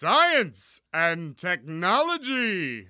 [0.00, 2.86] Science and Technology.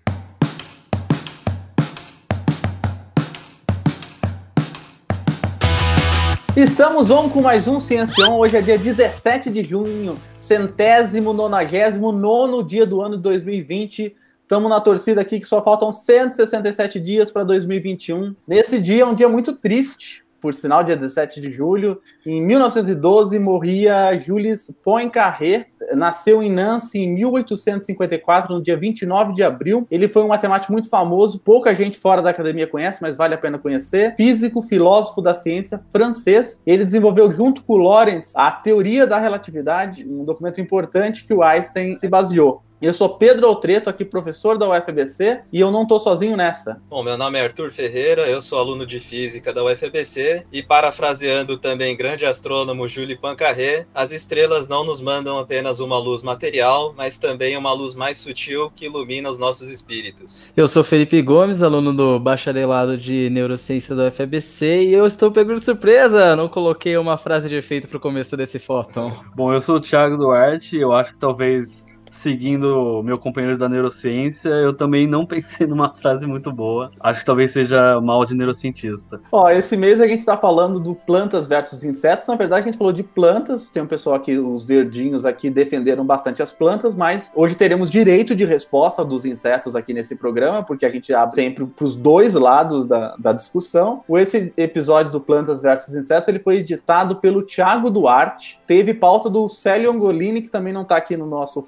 [6.57, 8.38] Estamos on com mais um Ciencião.
[8.38, 14.14] Hoje é dia 17 de junho, centésimo, nonagésimo, nono dia do ano de 2020.
[14.42, 18.36] Estamos na torcida aqui que só faltam 167 dias para 2021.
[18.46, 22.00] Nesse dia é um dia muito triste, por sinal, dia 17 de julho.
[22.25, 29.87] Em 1912 morria Jules Poincaré, nasceu em Nancy em 1854, no dia 29 de abril.
[29.91, 33.38] Ele foi um matemático muito famoso, pouca gente fora da academia conhece, mas vale a
[33.38, 34.15] pena conhecer.
[34.16, 36.60] Físico, filósofo da ciência, francês.
[36.66, 41.96] Ele desenvolveu junto com Lorentz a teoria da relatividade, um documento importante que o Einstein
[41.96, 42.62] se baseou.
[42.80, 46.80] Eu sou Pedro Altreto, aqui professor da UFBC, e eu não estou sozinho nessa.
[46.88, 51.59] Bom, meu nome é Arthur Ferreira, eu sou aluno de Física da UFBC, e parafraseando
[51.59, 57.19] também grande astrônomo Júlio Poincaré, as estrelas não nos mandam apenas uma luz material, mas
[57.19, 60.51] também uma luz mais sutil que ilumina os nossos espíritos.
[60.57, 65.58] Eu sou Felipe Gomes, aluno do bacharelado de Neurociência da UFBC, e eu estou pegando
[65.58, 69.12] de surpresa, não coloquei uma frase de efeito para o começo desse fóton.
[69.36, 71.89] Bom, eu sou o Thiago Duarte, eu acho que talvez
[72.20, 76.90] seguindo meu companheiro da neurociência, eu também não pensei numa frase muito boa.
[77.00, 79.20] Acho que talvez seja mal de neurocientista.
[79.32, 82.28] Ó, esse mês a gente está falando do plantas versus insetos.
[82.28, 83.66] Na verdade, a gente falou de plantas.
[83.66, 88.34] Tem um pessoal aqui, os verdinhos aqui, defenderam bastante as plantas, mas hoje teremos direito
[88.34, 92.34] de resposta dos insetos aqui nesse programa, porque a gente abre sempre para os dois
[92.34, 94.02] lados da, da discussão.
[94.10, 98.60] Esse episódio do Plantas versus Insetos ele foi editado pelo Thiago Duarte.
[98.66, 101.62] Teve pauta do Célio Angolini, que também não está aqui no nosso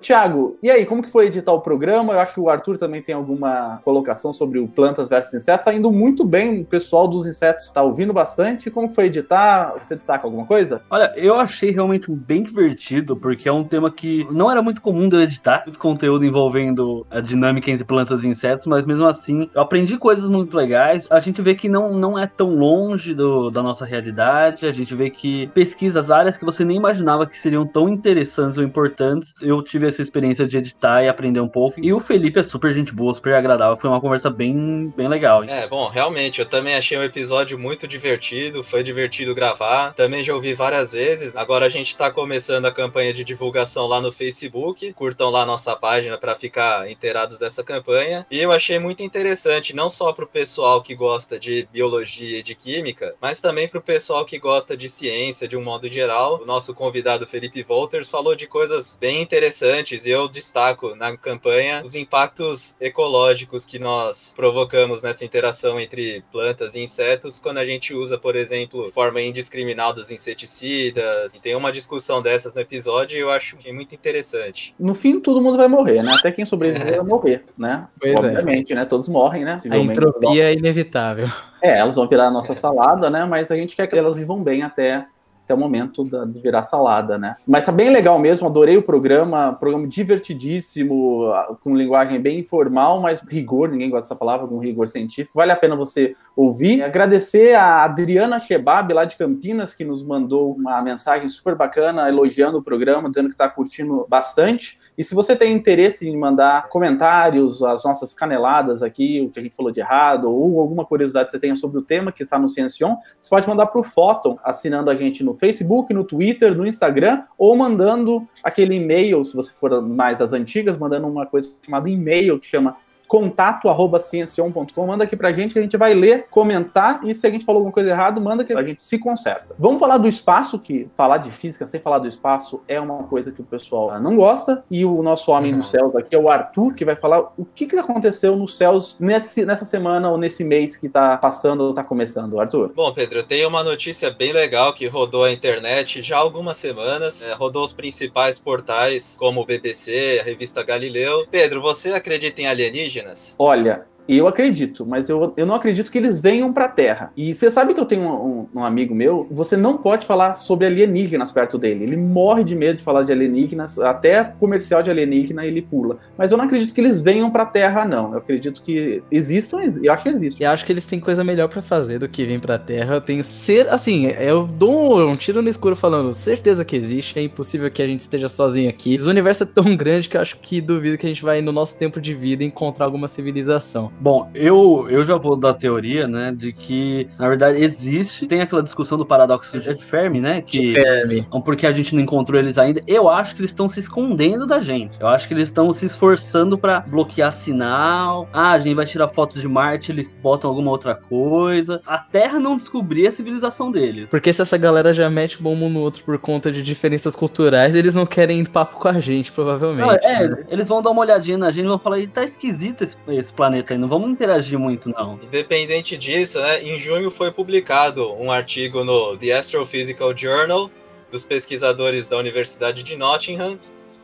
[0.00, 2.12] Tiago, e aí, como que foi editar o programa?
[2.12, 5.64] Eu acho que o Arthur também tem alguma colocação sobre o plantas versus insetos.
[5.64, 8.70] Tá indo muito bem, o pessoal dos insetos está ouvindo bastante.
[8.70, 9.74] Como que foi editar?
[9.82, 10.82] Você destaca alguma coisa?
[10.90, 15.08] Olha, eu achei realmente bem divertido, porque é um tema que não era muito comum
[15.08, 15.62] de eu editar.
[15.64, 20.28] Muito conteúdo envolvendo a dinâmica entre plantas e insetos, mas mesmo assim, eu aprendi coisas
[20.28, 21.06] muito legais.
[21.10, 24.66] A gente vê que não, não é tão longe do, da nossa realidade.
[24.66, 28.64] A gente vê que pesquisas áreas que você nem imaginava que seriam tão interessantes ou
[28.64, 29.34] importantes.
[29.40, 31.80] Eu tive essa experiência de editar e aprender um pouco.
[31.80, 33.76] E o Felipe é super gente boa, super agradável.
[33.76, 35.44] Foi uma conversa bem, bem legal.
[35.44, 35.50] Hein?
[35.50, 38.64] É, bom, realmente, eu também achei o um episódio muito divertido.
[38.64, 39.94] Foi divertido gravar.
[39.94, 41.34] Também já ouvi várias vezes.
[41.36, 44.92] Agora a gente tá começando a campanha de divulgação lá no Facebook.
[44.92, 48.26] Curtam lá nossa página para ficar inteirados dessa campanha.
[48.30, 52.54] E eu achei muito interessante, não só pro pessoal que gosta de biologia e de
[52.54, 56.40] química, mas também pro pessoal que gosta de ciência de um modo geral.
[56.42, 61.16] O nosso convidado Felipe Wolters falou de coisas bem interessantes interessantes e eu destaco na
[61.16, 67.64] campanha os impactos ecológicos que nós provocamos nessa interação entre plantas e insetos quando a
[67.64, 71.34] gente usa, por exemplo, forma indiscriminada dos inseticidas.
[71.34, 74.74] E tem uma discussão dessas no episódio e eu acho muito interessante.
[74.78, 76.14] No fim, todo mundo vai morrer, né?
[76.18, 77.86] Até quem sobreviver vai morrer, né?
[78.00, 78.18] Pois é.
[78.18, 78.76] Obviamente, é.
[78.76, 78.84] né?
[78.84, 79.60] Todos morrem, né?
[79.70, 81.28] A entropia é inevitável.
[81.62, 83.24] É, elas vão virar a nossa salada, né?
[83.24, 85.04] Mas a gente quer que elas vivam bem até
[85.50, 87.34] até o momento da, de virar salada, né?
[87.46, 93.20] Mas tá bem legal mesmo, adorei o programa, programa divertidíssimo, com linguagem bem informal, mas
[93.20, 95.38] rigor, ninguém gosta dessa palavra, com rigor científico.
[95.38, 96.82] Vale a pena você ouvir.
[96.82, 102.58] Agradecer a Adriana Shebab, lá de Campinas, que nos mandou uma mensagem super bacana, elogiando
[102.58, 104.78] o programa, dizendo que está curtindo bastante.
[104.96, 109.42] E se você tem interesse em mandar comentários, as nossas caneladas aqui, o que a
[109.42, 112.38] gente falou de errado, ou alguma curiosidade que você tenha sobre o tema que está
[112.38, 116.54] no Ciencion, você pode mandar para o Photon, assinando a gente no Facebook, no Twitter,
[116.54, 121.50] no Instagram, ou mandando aquele e-mail, se você for mais das antigas, mandando uma coisa
[121.62, 122.76] chamada e-mail, que chama
[123.10, 127.44] contato@ciencion.com, manda aqui pra gente que a gente vai ler, comentar e se a gente
[127.44, 129.52] falou alguma coisa errada, manda que a gente se conserta.
[129.58, 133.32] Vamos falar do espaço, que falar de física sem falar do espaço é uma coisa
[133.32, 135.58] que o pessoal não gosta, e o nosso homem uhum.
[135.58, 138.96] dos céus aqui é o Arthur, que vai falar o que, que aconteceu nos céus
[139.00, 142.70] nesse, nessa semana ou nesse mês que tá passando ou tá começando, Arthur.
[142.76, 146.58] Bom, Pedro, eu tenho uma notícia bem legal que rodou a internet já há algumas
[146.58, 151.26] semanas, é, rodou os principais portais como o BBC, a revista Galileu.
[151.28, 152.99] Pedro, você acredita em alienígenas?
[153.00, 153.34] Alienígenas?
[153.38, 153.86] Olha,
[154.16, 157.12] eu acredito, mas eu, eu não acredito que eles venham para a Terra.
[157.16, 160.34] E você sabe que eu tenho um, um, um, amigo meu, você não pode falar
[160.34, 161.84] sobre alienígenas perto dele.
[161.84, 165.98] Ele morre de medo de falar de alienígenas, até comercial de alienígena ele pula.
[166.16, 168.12] Mas eu não acredito que eles venham para a Terra, não.
[168.12, 170.46] Eu acredito que existam, eu acho que existem.
[170.46, 172.94] Eu acho que eles têm coisa melhor para fazer do que vir para a Terra.
[172.94, 177.22] Eu tenho ser, assim, eu dou um tiro no escuro falando, certeza que existe, é
[177.22, 178.98] impossível que a gente esteja sozinho aqui.
[179.00, 181.52] O universo é tão grande que eu acho que duvido que a gente vai no
[181.52, 183.92] nosso tempo de vida encontrar alguma civilização.
[184.00, 188.62] Bom, eu, eu já vou da teoria, né, de que, na verdade, existe, tem aquela
[188.62, 191.26] discussão do paradoxo de Fermi, né, que Fermi.
[191.44, 192.80] porque a gente não encontrou eles ainda.
[192.86, 194.98] Eu acho que eles estão se escondendo da gente.
[194.98, 198.28] Eu acho que eles estão se esforçando pra bloquear sinal.
[198.32, 201.82] Ah, a gente vai tirar foto de Marte, eles botam alguma outra coisa.
[201.86, 204.08] A Terra não descobrir a civilização deles.
[204.08, 207.74] Porque se essa galera já mete bom um no outro por conta de diferenças culturais,
[207.74, 209.86] eles não querem papo com a gente, provavelmente.
[209.86, 210.44] Não, é, né?
[210.48, 213.32] eles vão dar uma olhadinha na gente e vão falar, "Ih, tá esquisito esse, esse
[213.32, 215.18] planeta aí, não vamos interagir muito, não.
[215.22, 220.70] Independente disso, né, em junho foi publicado um artigo no The Astrophysical Journal
[221.10, 223.58] dos pesquisadores da Universidade de Nottingham,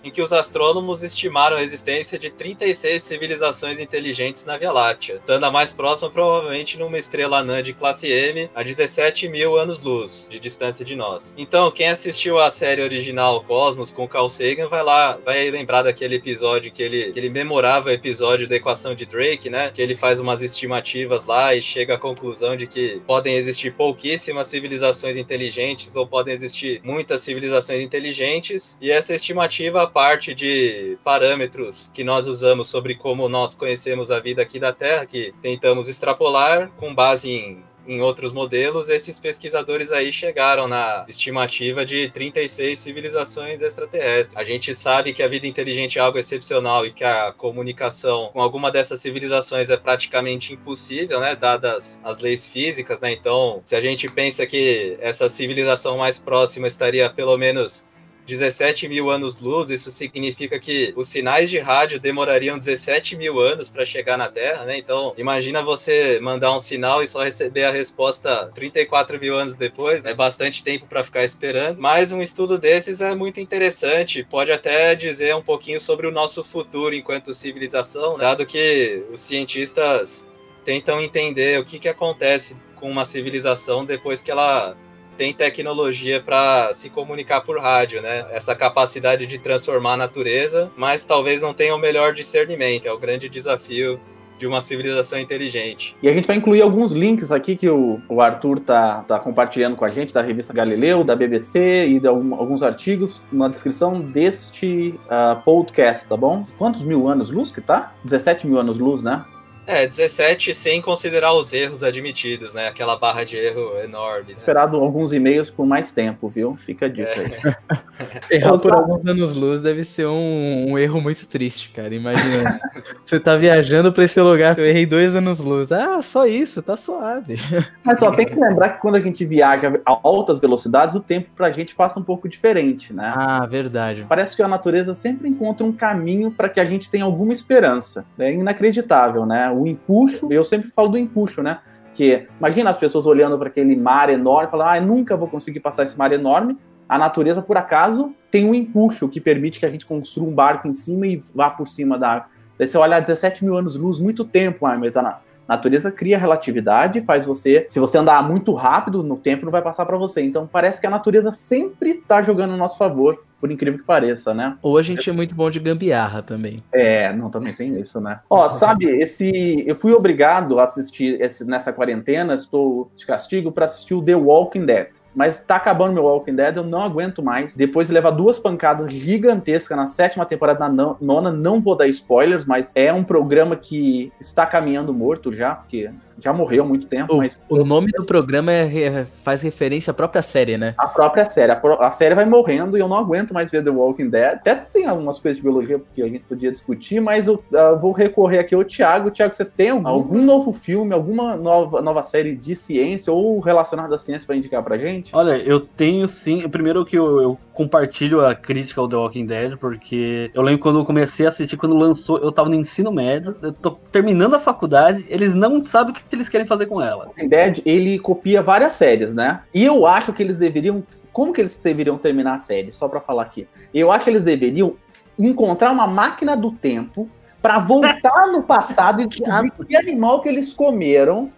[0.07, 5.43] em que os astrônomos estimaram a existência de 36 civilizações inteligentes na Via Láctea, estando
[5.43, 10.39] a mais próxima provavelmente numa estrela anã de classe M a 17 mil anos-luz de
[10.39, 11.35] distância de nós.
[11.37, 16.15] Então, quem assistiu a série original Cosmos com Carl Sagan vai lá, vai lembrar daquele
[16.15, 19.71] episódio que ele, aquele memorável episódio da equação de Drake, né?
[19.71, 24.47] Que ele faz umas estimativas lá e chega à conclusão de que podem existir pouquíssimas
[24.47, 32.05] civilizações inteligentes ou podem existir muitas civilizações inteligentes, e essa estimativa parte de parâmetros que
[32.05, 36.95] nós usamos sobre como nós conhecemos a vida aqui da Terra, que tentamos extrapolar com
[36.95, 38.91] base em, em outros modelos.
[38.91, 44.37] Esses pesquisadores aí chegaram na estimativa de 36 civilizações extraterrestres.
[44.37, 48.43] A gente sabe que a vida inteligente é algo excepcional e que a comunicação com
[48.43, 53.15] alguma dessas civilizações é praticamente impossível, né, dadas as leis físicas, né?
[53.15, 57.83] Então, se a gente pensa que essa civilização mais próxima estaria pelo menos
[58.27, 63.85] 17 mil anos-luz, isso significa que os sinais de rádio demorariam 17 mil anos para
[63.85, 64.77] chegar na Terra, né?
[64.77, 70.05] Então, imagina você mandar um sinal e só receber a resposta 34 mil anos depois,
[70.05, 71.81] é bastante tempo para ficar esperando.
[71.81, 76.43] Mas um estudo desses é muito interessante, pode até dizer um pouquinho sobre o nosso
[76.43, 80.27] futuro enquanto civilização, dado que os cientistas
[80.65, 84.77] tentam entender o que, que acontece com uma civilização depois que ela
[85.17, 88.27] tem tecnologia para se comunicar por rádio, né?
[88.31, 92.99] Essa capacidade de transformar a natureza, mas talvez não tenha o melhor discernimento, é o
[92.99, 93.99] grande desafio
[94.39, 95.97] de uma civilização inteligente.
[96.03, 99.77] E a gente vai incluir alguns links aqui que o, o Arthur tá, tá compartilhando
[99.77, 103.99] com a gente, da revista Galileu, da BBC e de algum- alguns artigos na descrição
[103.99, 106.45] deste ah, podcast, tá bom?
[106.59, 107.95] Quantos mil anos luz que tá?
[108.05, 109.25] 17 mil anos luz, né?
[109.67, 112.69] É, 17 sem considerar os erros admitidos, né?
[112.69, 114.33] Aquela barra de erro enorme.
[114.33, 114.39] Né?
[114.39, 116.57] Esperado alguns e-mails por mais tempo, viu?
[116.57, 117.77] Fica a dica aí.
[118.31, 121.95] Errar por alguns anos-luz deve ser um, um erro muito triste, cara.
[121.95, 122.61] Imagina.
[123.05, 125.73] você tá viajando pra esse lugar, eu errei dois anos-luz.
[125.73, 127.37] Ah, só isso, tá suave.
[127.83, 131.31] Mas só tem que lembrar que quando a gente viaja a altas velocidades, o tempo
[131.35, 133.13] pra gente passa um pouco diferente, né?
[133.15, 134.05] Ah, verdade.
[134.09, 138.05] Parece que a natureza sempre encontra um caminho para que a gente tenha alguma esperança.
[138.19, 139.51] É inacreditável, né?
[139.61, 141.59] O empuxo, eu sempre falo do empuxo, né?
[141.95, 145.61] Que imagina as pessoas olhando para aquele mar enorme falando, ah, eu nunca vou conseguir
[145.61, 146.59] passar esse mar enorme.
[146.89, 150.69] A natureza, por acaso, tem um empuxo que permite que a gente construa um barco
[150.69, 152.29] em cima e vá por cima da água.
[152.59, 157.27] Daí você olha 17 mil anos-luz, muito tempo, ah, mas a natureza cria relatividade, faz
[157.27, 157.65] você.
[157.69, 160.23] Se você andar muito rápido, no tempo não vai passar para você.
[160.23, 164.35] Então parece que a natureza sempre tá jogando a nosso favor, por incrível que pareça,
[164.35, 164.57] né?
[164.63, 166.63] Ou a gente é muito bom de gambiarra também.
[166.73, 168.21] É, não, também tem isso, né?
[168.29, 169.65] Ó, sabe, esse.
[169.67, 174.17] Eu fui obrigado a assistir esse, nessa quarentena, estou de castigo, para assistir o The
[174.17, 174.89] Walking Dead.
[175.17, 177.57] Mas tá acabando meu Walking Dead, eu não aguento mais.
[177.57, 181.87] Depois de levar duas pancadas gigantescas na sétima temporada, na non- nona, não vou dar
[181.89, 186.87] spoilers, mas é um programa que está caminhando morto já, porque já morreu há muito
[186.87, 190.75] tempo, O, mas o nome do programa é re- faz referência à própria série, né?
[190.79, 191.53] a própria série.
[191.53, 194.35] A, pro- a série vai morrendo e eu não aguento mais ver The Walking Dead.
[194.35, 197.93] Até tem algumas coisas de biologia que a gente podia discutir, mas eu ah, vou
[197.93, 199.11] recorrer aqui ao Thiago.
[199.11, 203.95] Thiago, você tem algum, algum novo filme, alguma nova, nova série de ciência ou relacionada
[203.95, 205.11] à ciência para indicar pra gente?
[205.15, 206.49] Olha, eu tenho sim.
[206.49, 210.79] Primeiro que eu, eu compartilho a crítica ao The Walking Dead, porque eu lembro quando
[210.79, 214.39] eu comecei a assistir, quando lançou, eu tava no ensino médio, eu tô terminando a
[214.39, 217.07] faculdade, eles não sabem o que eles querem fazer com ela.
[217.07, 219.41] Walking Dead, ele copia várias séries, né?
[219.55, 220.85] E eu acho que eles deveriam.
[221.13, 222.73] Como que eles deveriam terminar a série?
[222.73, 223.49] Só pra falar aqui.
[223.73, 224.75] Eu acho que eles deveriam
[225.19, 227.09] encontrar uma máquina do tempo
[227.41, 231.33] pra voltar no passado e descobrir que animal que eles comeram.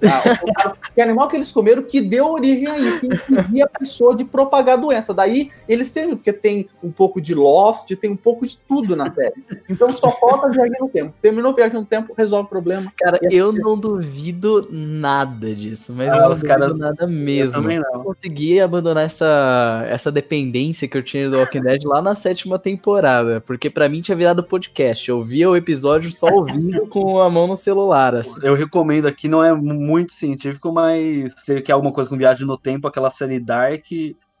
[0.00, 0.76] Tá?
[0.94, 4.24] que animal que eles comeram que deu origem a isso, que impedia a pessoa de
[4.24, 5.12] propagar a doença.
[5.14, 9.12] Daí eles terminam, porque tem um pouco de Lost, tem um pouco de tudo na
[9.12, 9.34] série.
[9.68, 11.12] Então só falta viagem no tempo.
[11.20, 12.92] Terminou viagem no tempo, resolve o problema.
[12.98, 17.08] Cara, E eu não duvido nada disso, mas Ah, eu não duvido caras- nada Eu
[17.08, 17.52] mesmo.
[17.62, 18.02] também Eu não.
[18.02, 23.40] consegui abandonar essa, essa dependência que eu tinha do Walking Dead lá na sétima temporada,
[23.40, 25.08] porque pra mim tinha virado podcast.
[25.08, 28.34] Eu via o episódio só ouvindo com a mão no celular, assim.
[28.42, 29.52] Eu recomendo aqui, não é
[29.84, 33.84] muito científico, mas se quer alguma coisa com viagem no tempo, aquela série Dark,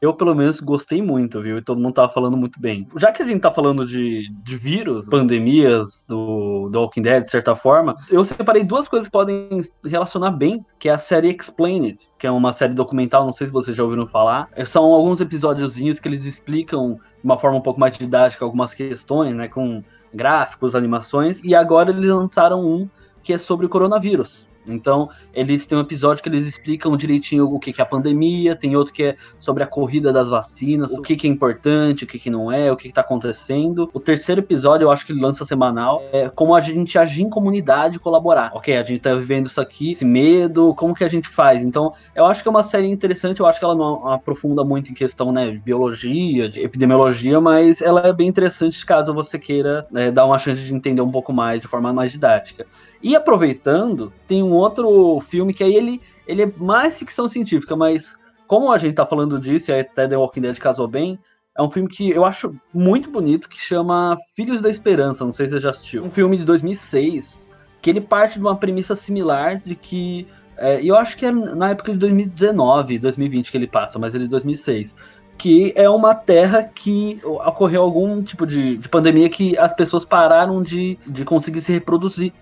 [0.04, 1.56] eu pelo menos gostei muito, viu?
[1.56, 2.86] E todo mundo tava falando muito bem.
[2.96, 7.30] Já que a gente tá falando de, de vírus, pandemias do, do Walking Dead, de
[7.30, 9.48] certa forma, eu separei duas coisas que podem
[9.82, 13.52] relacionar bem, que é a série Explained, que é uma série documental, não sei se
[13.52, 14.48] vocês já ouviram falar.
[14.52, 18.74] É, São alguns episódiozinhos que eles explicam de uma forma um pouco mais didática algumas
[18.74, 19.48] questões, né?
[19.48, 19.82] Com
[20.12, 22.88] gráficos, animações, e agora eles lançaram um
[23.22, 24.46] que é sobre o coronavírus.
[24.66, 28.56] Então, eles têm um episódio que eles explicam direitinho o que que é a pandemia,
[28.56, 32.06] tem outro que é sobre a corrida das vacinas, o que que é importante, o
[32.06, 33.90] que que não é, o que que tá acontecendo.
[33.92, 37.30] O terceiro episódio, eu acho que ele lança semanal, é como a gente agir em
[37.30, 38.50] comunidade e colaborar.
[38.54, 41.62] Ok, a gente tá vivendo isso aqui, esse medo, como que a gente faz?
[41.62, 44.90] Então, eu acho que é uma série interessante, eu acho que ela não aprofunda muito
[44.90, 49.86] em questão, né, de biologia, de epidemiologia, mas ela é bem interessante caso você queira
[49.90, 52.66] né, dar uma chance de entender um pouco mais, de forma mais didática.
[53.04, 58.16] E aproveitando, tem um outro filme que aí ele, ele é mais ficção científica, mas
[58.46, 61.18] como a gente tá falando disso, e até The Walking Dead casou bem,
[61.54, 65.44] é um filme que eu acho muito bonito, que chama Filhos da Esperança, não sei
[65.44, 66.02] se você já assistiu.
[66.02, 67.46] Um filme de 2006,
[67.82, 70.26] que ele parte de uma premissa similar de que...
[70.56, 74.24] é, eu acho que é na época de 2019, 2020 que ele passa, mas ele
[74.24, 74.96] é de 2006
[75.36, 80.62] que é uma terra que ocorreu algum tipo de, de pandemia que as pessoas pararam
[80.62, 82.32] de, de conseguir se reproduzir.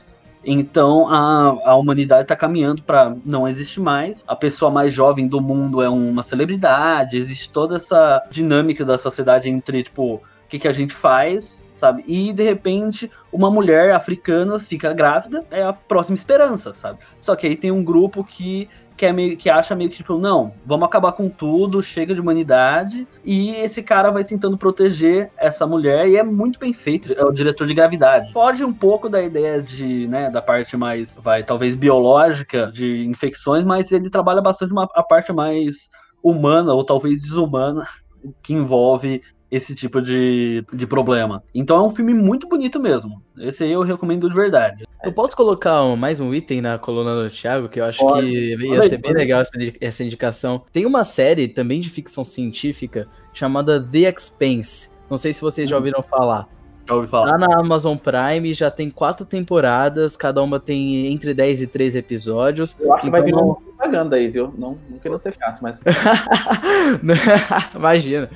[0.45, 4.25] Então a, a humanidade está caminhando para não existir mais.
[4.27, 7.17] A pessoa mais jovem do mundo é uma celebridade.
[7.17, 12.03] Existe toda essa dinâmica da sociedade entre tipo o que, que a gente faz, sabe?
[12.07, 16.99] E de repente uma mulher africana fica grávida, é a próxima esperança, sabe?
[17.19, 18.69] Só que aí tem um grupo que
[19.03, 22.21] que, é meio, que acha meio que tipo, não, vamos acabar com tudo, chega de
[22.21, 27.25] humanidade, e esse cara vai tentando proteger essa mulher, e é muito bem feito, é
[27.25, 28.33] o diretor de gravidade.
[28.33, 33.65] Foge um pouco da ideia de, né, da parte mais, vai, talvez biológica de infecções,
[33.65, 35.91] mas ele trabalha bastante uma, a parte mais
[36.23, 37.85] humana, ou talvez desumana,
[38.41, 41.43] que envolve esse tipo de, de problema.
[41.53, 43.21] Então é um filme muito bonito mesmo.
[43.37, 44.85] Esse aí eu recomendo de verdade.
[45.05, 48.27] Eu posso colocar um- mais um item na coluna do Thiago, que eu acho Pode.
[48.31, 49.15] que ia Pode, ser bem pode.
[49.15, 50.63] legal essa, indi- essa indicação.
[50.73, 54.91] Tem uma série também de ficção científica chamada The Expanse.
[55.11, 56.49] Não sei se vocês já ouviram falar.
[56.89, 57.33] Já ouvi falar.
[57.33, 61.99] Lá na Amazon Prime já tem quatro temporadas, cada uma tem entre 10 e 13
[61.99, 62.77] episódios.
[62.79, 64.55] Eu acho que vai Então, não- uma propaganda aí, viu?
[64.57, 65.83] Não, não querendo ser chato, mas.
[67.75, 68.31] Imagina.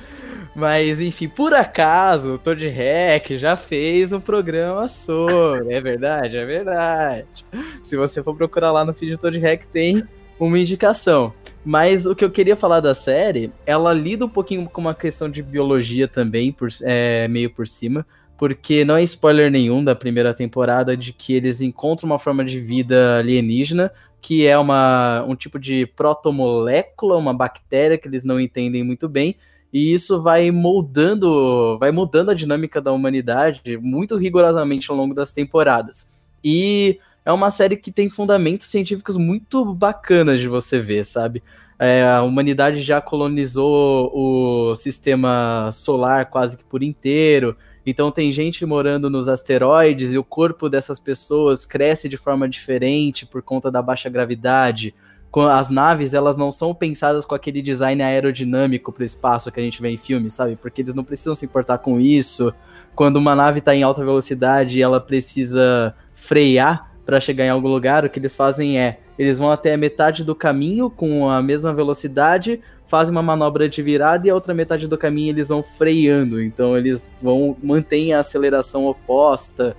[0.57, 5.71] Mas, enfim, por acaso, o Todd Hack já fez um programa sobre.
[5.71, 7.45] É verdade, é verdade.
[7.83, 10.01] Se você for procurar lá no feed do Todd Hack, tem
[10.39, 11.31] uma indicação.
[11.63, 15.29] Mas o que eu queria falar da série, ela lida um pouquinho com uma questão
[15.29, 18.03] de biologia também, por, é, meio por cima.
[18.35, 22.59] Porque não é spoiler nenhum da primeira temporada de que eles encontram uma forma de
[22.59, 23.91] vida alienígena
[24.27, 29.37] que é uma, um tipo de protomolécula, uma bactéria que eles não entendem muito bem,
[29.77, 35.31] e isso vai moldando, vai mudando a dinâmica da humanidade muito rigorosamente ao longo das
[35.31, 36.27] temporadas.
[36.43, 41.43] E é uma série que tem fundamentos científicos muito bacanas de você ver, sabe?
[41.77, 47.55] É, a humanidade já colonizou o sistema solar quase que por inteiro.
[47.85, 53.27] Então tem gente morando nos asteroides e o corpo dessas pessoas cresce de forma diferente
[53.27, 54.95] por conta da baixa gravidade.
[55.41, 59.63] As naves, elas não são pensadas com aquele design aerodinâmico para o espaço que a
[59.63, 60.55] gente vê em filmes, sabe?
[60.55, 62.53] Porque eles não precisam se importar com isso.
[62.95, 67.67] Quando uma nave está em alta velocidade e ela precisa frear para chegar em algum
[67.67, 71.41] lugar, o que eles fazem é, eles vão até a metade do caminho com a
[71.41, 75.63] mesma velocidade, fazem uma manobra de virada e a outra metade do caminho eles vão
[75.63, 76.41] freando.
[76.41, 79.75] Então eles vão mantêm a aceleração oposta.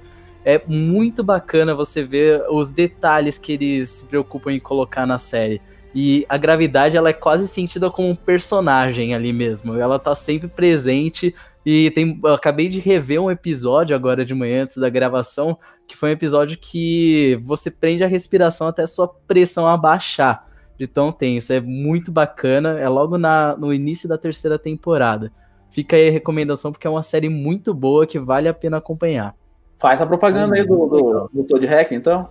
[0.48, 5.60] É muito bacana você ver os detalhes que eles se preocupam em colocar na série.
[5.94, 9.74] E a gravidade ela é quase sentida como um personagem ali mesmo.
[9.74, 11.34] Ela tá sempre presente
[11.66, 16.08] e tem acabei de rever um episódio agora de manhã antes da gravação, que foi
[16.08, 21.52] um episódio que você prende a respiração até sua pressão abaixar de tão tenso.
[21.52, 22.80] É muito bacana.
[22.80, 25.30] É logo na, no início da terceira temporada.
[25.68, 29.36] Fica aí a recomendação, porque é uma série muito boa que vale a pena acompanhar.
[29.78, 32.28] Faz a propaganda aí do, do, do Todd Hack, então.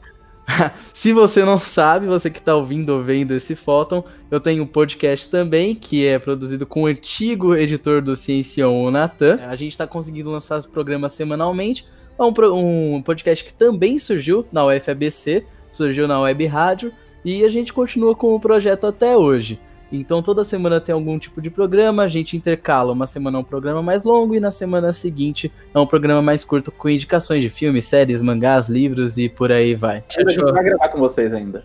[0.93, 4.67] Se você não sabe, você que está ouvindo ou vendo esse Fóton, eu tenho um
[4.67, 9.39] podcast também, que é produzido com o antigo editor do Ciencião, o Natan.
[9.47, 11.87] A gente está conseguindo lançar os programas semanalmente,
[12.17, 16.91] é um, um podcast que também surgiu na UFABC, surgiu na Web Rádio,
[17.23, 19.59] e a gente continua com o projeto até hoje.
[19.91, 22.91] Então toda semana tem algum tipo de programa, a gente intercala.
[22.93, 26.43] Uma semana é um programa mais longo e na semana seguinte é um programa mais
[26.43, 30.03] curto com indicações de filmes, séries, mangás, livros e por aí vai.
[30.17, 31.63] A gente vai gravar com vocês ainda.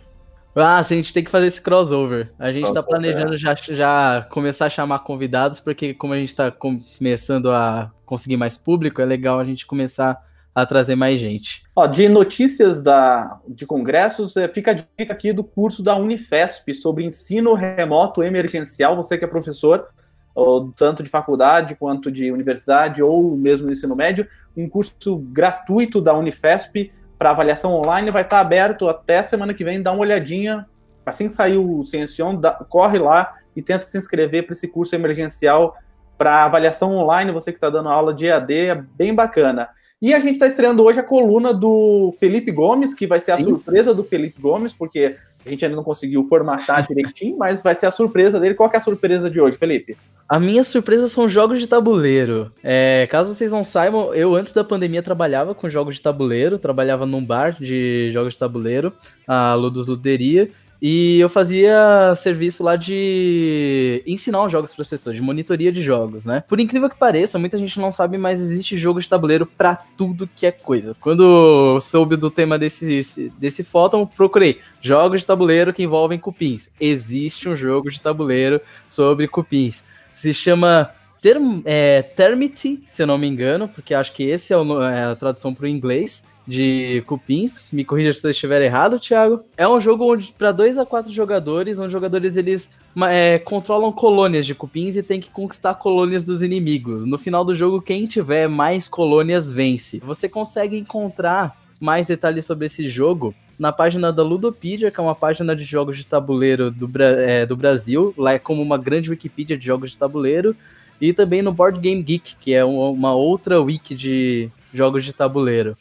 [0.55, 2.31] Ah, a gente tem que fazer esse crossover.
[2.39, 3.37] A gente está planejando é.
[3.39, 8.59] já, já começar a chamar convidados, porque como a gente está começando a conseguir mais
[8.59, 10.23] público, é legal a gente começar
[10.55, 11.63] a trazer mais gente.
[11.75, 16.75] Ó, de notícias da, de congressos, é, fica a dica aqui do curso da Unifesp
[16.75, 18.95] sobre ensino remoto emergencial.
[18.97, 19.89] Você que é professor,
[20.35, 26.01] ou, tanto de faculdade quanto de universidade, ou mesmo no ensino médio, um curso gratuito
[26.01, 29.81] da Unifesp para avaliação online vai estar aberto até semana que vem.
[29.81, 30.67] Dá uma olhadinha.
[31.05, 35.77] Assim que sair o Ciencion, corre lá e tenta se inscrever para esse curso emergencial
[36.19, 37.33] para avaliação online.
[37.33, 39.69] Você que está dando aula de EAD, é bem bacana.
[40.03, 43.43] E a gente está estreando hoje a coluna do Felipe Gomes, que vai ser Sim.
[43.43, 45.17] a surpresa do Felipe Gomes, porque
[45.47, 48.57] a gente ainda não conseguiu formatar direitinho, mas vai ser a surpresa dele.
[48.57, 49.97] Qual é a surpresa de hoje, Felipe?
[50.29, 52.51] A minha surpresa são jogos de tabuleiro.
[52.65, 57.07] É, caso vocês não saibam, eu antes da pandemia trabalhava com jogos de tabuleiro, trabalhava
[57.07, 58.93] num bar de jogos de tabuleiro,
[59.25, 60.51] a Ludus Luderia.
[60.85, 65.81] E eu fazia serviço lá de ensinar os jogos para as pessoas, de monitoria de
[65.81, 66.43] jogos, né?
[66.49, 70.29] Por incrível que pareça, muita gente não sabe, mas existe jogo de tabuleiro para tudo
[70.35, 70.97] que é coisa.
[71.01, 76.73] Quando soube do tema desse, desse fóton, procurei jogos de tabuleiro que envolvem cupins.
[76.81, 79.85] Existe um jogo de tabuleiro sobre cupins.
[80.17, 84.57] Se chama Term, é, Termity, se eu não me engano, porque acho que esse é,
[84.57, 87.71] o, é a tradução para o inglês de cupins.
[87.73, 89.41] Me corrija se eu estiver errado, Thiago.
[89.57, 92.71] É um jogo onde para dois a quatro jogadores, onde jogadores eles
[93.09, 97.05] é, controlam colônias de cupins e tem que conquistar colônias dos inimigos.
[97.05, 100.01] No final do jogo, quem tiver mais colônias vence.
[100.05, 105.17] Você consegue encontrar mais detalhes sobre esse jogo na página da Ludopedia, que é uma
[105.17, 108.15] página de jogos de tabuleiro do, é, do Brasil.
[108.17, 110.55] Lá é como uma grande Wikipedia de jogos de tabuleiro.
[111.01, 115.77] E também no Board Game Geek, que é uma outra wiki de jogos de tabuleiro.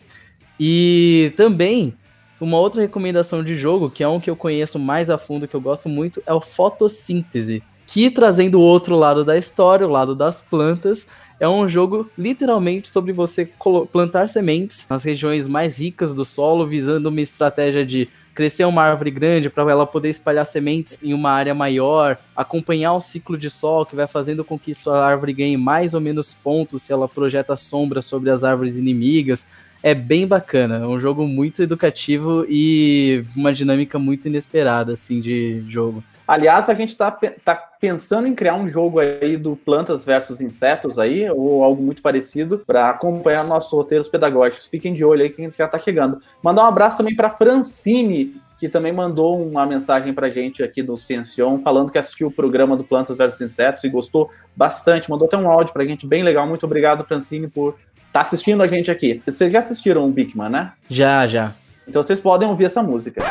[0.63, 1.91] E também,
[2.39, 5.56] uma outra recomendação de jogo, que é um que eu conheço mais a fundo, que
[5.56, 7.63] eu gosto muito, é o Fotossíntese.
[7.88, 11.08] Que trazendo o outro lado da história, o lado das plantas,
[11.39, 13.50] é um jogo literalmente sobre você
[13.91, 19.10] plantar sementes nas regiões mais ricas do solo, visando uma estratégia de crescer uma árvore
[19.10, 23.84] grande para ela poder espalhar sementes em uma área maior, acompanhar o ciclo de sol
[23.84, 27.56] que vai fazendo com que sua árvore ganhe mais ou menos pontos se ela projeta
[27.58, 29.47] sombra sobre as árvores inimigas
[29.84, 30.78] é bem bacana.
[30.78, 36.04] É um jogo muito educativo e uma dinâmica muito inesperada, assim, de jogo.
[36.28, 37.12] Aliás, a gente está
[37.44, 42.02] tá pensando em criar um jogo aí do plantas versus insetos aí, ou algo muito
[42.02, 44.67] parecido, para acompanhar nossos roteiros pedagógicos.
[44.67, 46.22] Fiquem de olho aí que a gente já está chegando.
[46.41, 50.96] Mandar um abraço também para Francine, que também mandou uma mensagem para gente aqui do
[50.96, 55.10] Ciencion, falando que assistiu o programa do Plantas versus Insetos e gostou bastante.
[55.10, 56.48] Mandou até um áudio para a gente bem legal.
[56.48, 57.76] Muito obrigado, Francine, por
[58.12, 59.21] tá assistindo a gente aqui.
[59.26, 60.74] Vocês já assistiram o Bigman, né?
[60.89, 61.56] Já, já.
[61.88, 63.21] Então vocês podem ouvir essa música.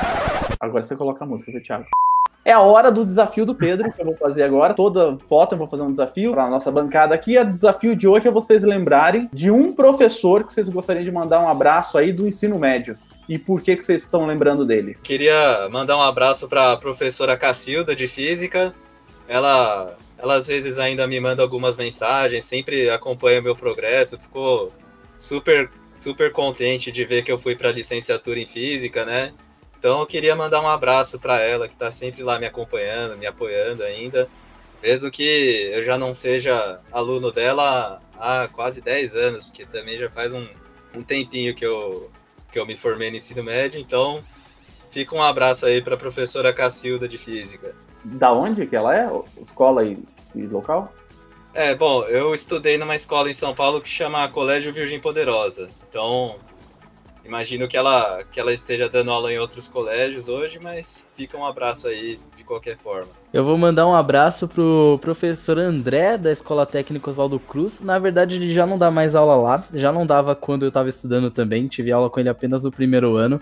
[0.58, 1.86] Agora você coloca a música do Thiago.
[2.44, 4.72] É a hora do desafio do Pedro, que eu vou fazer agora.
[4.72, 7.38] Toda foto eu vou fazer um desafio para nossa bancada aqui.
[7.38, 11.40] O desafio de hoje é vocês lembrarem de um professor que vocês gostariam de mandar
[11.42, 12.96] um abraço aí do ensino médio.
[13.28, 14.96] E por que, que vocês estão lembrando dele?
[15.02, 18.74] Queria mandar um abraço para a professora Cacilda, de Física.
[19.28, 24.72] Ela ela às vezes ainda me manda algumas mensagens, sempre acompanha meu progresso, ficou
[25.18, 29.34] super super contente de ver que eu fui para licenciatura em física, né?
[29.78, 33.26] Então eu queria mandar um abraço para ela que está sempre lá me acompanhando, me
[33.26, 34.28] apoiando ainda,
[34.82, 40.10] mesmo que eu já não seja aluno dela há quase 10 anos, porque também já
[40.10, 40.46] faz um,
[40.94, 42.10] um tempinho que eu
[42.52, 44.24] que eu me formei no ensino médio, então
[44.90, 47.74] fica um abraço aí para a professora Cacilda de física.
[48.04, 49.10] Da onde que ela é?
[49.44, 49.98] Escola e,
[50.34, 50.92] e local?
[51.52, 55.68] É, bom, eu estudei numa escola em São Paulo que chama Colégio Virgem Poderosa.
[55.88, 56.36] Então,
[57.24, 61.44] imagino que ela, que ela esteja dando aula em outros colégios hoje, mas fica um
[61.44, 63.08] abraço aí de qualquer forma.
[63.32, 67.80] Eu vou mandar um abraço pro professor André da Escola Técnica Oswaldo Cruz.
[67.80, 70.88] Na verdade, ele já não dá mais aula lá, já não dava quando eu estava
[70.88, 73.40] estudando também, tive aula com ele apenas no primeiro ano.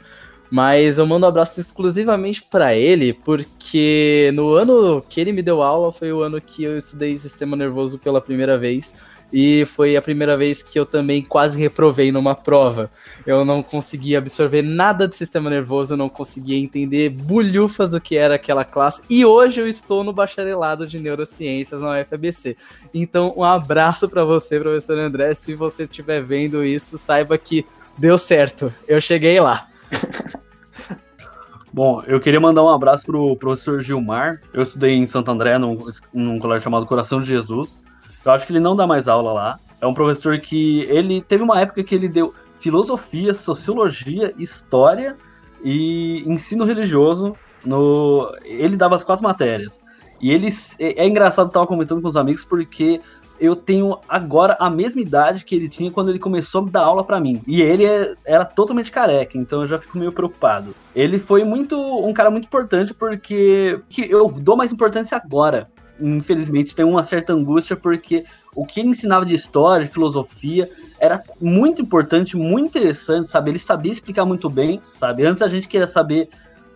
[0.51, 5.63] Mas eu mando um abraço exclusivamente para ele, porque no ano que ele me deu
[5.63, 8.97] aula foi o ano que eu estudei sistema nervoso pela primeira vez.
[9.33, 12.91] E foi a primeira vez que eu também quase reprovei numa prova.
[13.27, 18.17] Eu não conseguia absorver nada de sistema nervoso, eu não conseguia entender bulhufas do que
[18.17, 19.03] era aquela classe.
[19.09, 22.57] E hoje eu estou no bacharelado de neurociências na UFABC.
[22.95, 25.35] Então, um abraço para você, professor André.
[25.35, 27.67] Se você estiver vendo isso, saiba que
[27.99, 28.73] deu certo.
[28.87, 29.68] Eu cheguei lá.
[31.73, 34.41] Bom, eu queria mandar um abraço pro professor Gilmar.
[34.53, 35.79] Eu estudei em Santo André, num,
[36.13, 37.85] num colégio chamado Coração de Jesus.
[38.25, 39.59] Eu acho que ele não dá mais aula lá.
[39.81, 45.17] É um professor que ele teve uma época que ele deu filosofia, sociologia, história
[45.63, 47.37] e ensino religioso.
[47.65, 49.83] No, ele dava as quatro matérias.
[50.21, 53.01] E ele é, é engraçado, tava comentando com os amigos porque
[53.41, 57.05] eu tenho agora a mesma idade que ele tinha quando ele começou a dar aula
[57.05, 57.41] para mim.
[57.47, 60.75] E ele é, era totalmente careca, então eu já fico meio preocupado.
[60.95, 65.69] Ele foi muito um cara muito importante porque que eu dou mais importância agora.
[66.01, 68.25] Infelizmente, tem uma certa angústia porque
[68.55, 73.51] o que ele ensinava de história, de filosofia, era muito importante, muito interessante, sabe?
[73.51, 75.25] Ele sabia explicar muito bem, sabe?
[75.25, 76.29] Antes a gente queria saber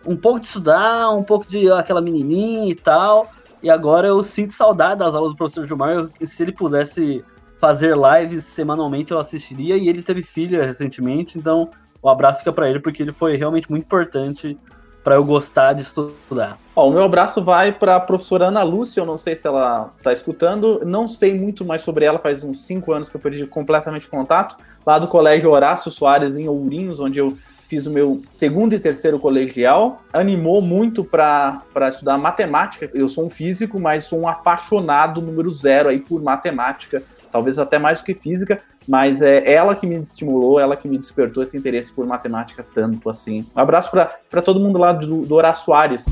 [0.05, 3.31] um pouco de estudar, um pouco de aquela menininha e tal.
[3.63, 5.93] E agora eu sinto saudade das aulas do professor Gilmar.
[5.93, 7.23] Eu, se ele pudesse
[7.59, 9.77] fazer lives semanalmente, eu assistiria.
[9.77, 11.69] E ele teve filha recentemente, então
[12.01, 14.57] o um abraço fica para ele, porque ele foi realmente muito importante
[15.01, 16.57] para eu gostar de estudar.
[16.75, 19.91] Ó, o meu abraço vai para a professora Ana Lúcia, eu não sei se ela
[19.97, 23.45] está escutando, não sei muito mais sobre ela, faz uns cinco anos que eu perdi
[23.45, 27.37] completamente contato, lá do Colégio Horácio Soares em Ourinhos, onde eu
[27.73, 32.87] fiz o meu segundo e terceiro colegial, animou muito para estudar matemática.
[32.93, 37.79] Eu sou um físico, mas sou um apaixonado número zero aí por matemática, talvez até
[37.79, 41.57] mais do que física, mas é ela que me estimulou, ela que me despertou esse
[41.57, 43.43] interesse por matemática tanto assim.
[43.55, 46.05] Um abraço para todo mundo lá do, do Horácio Soares.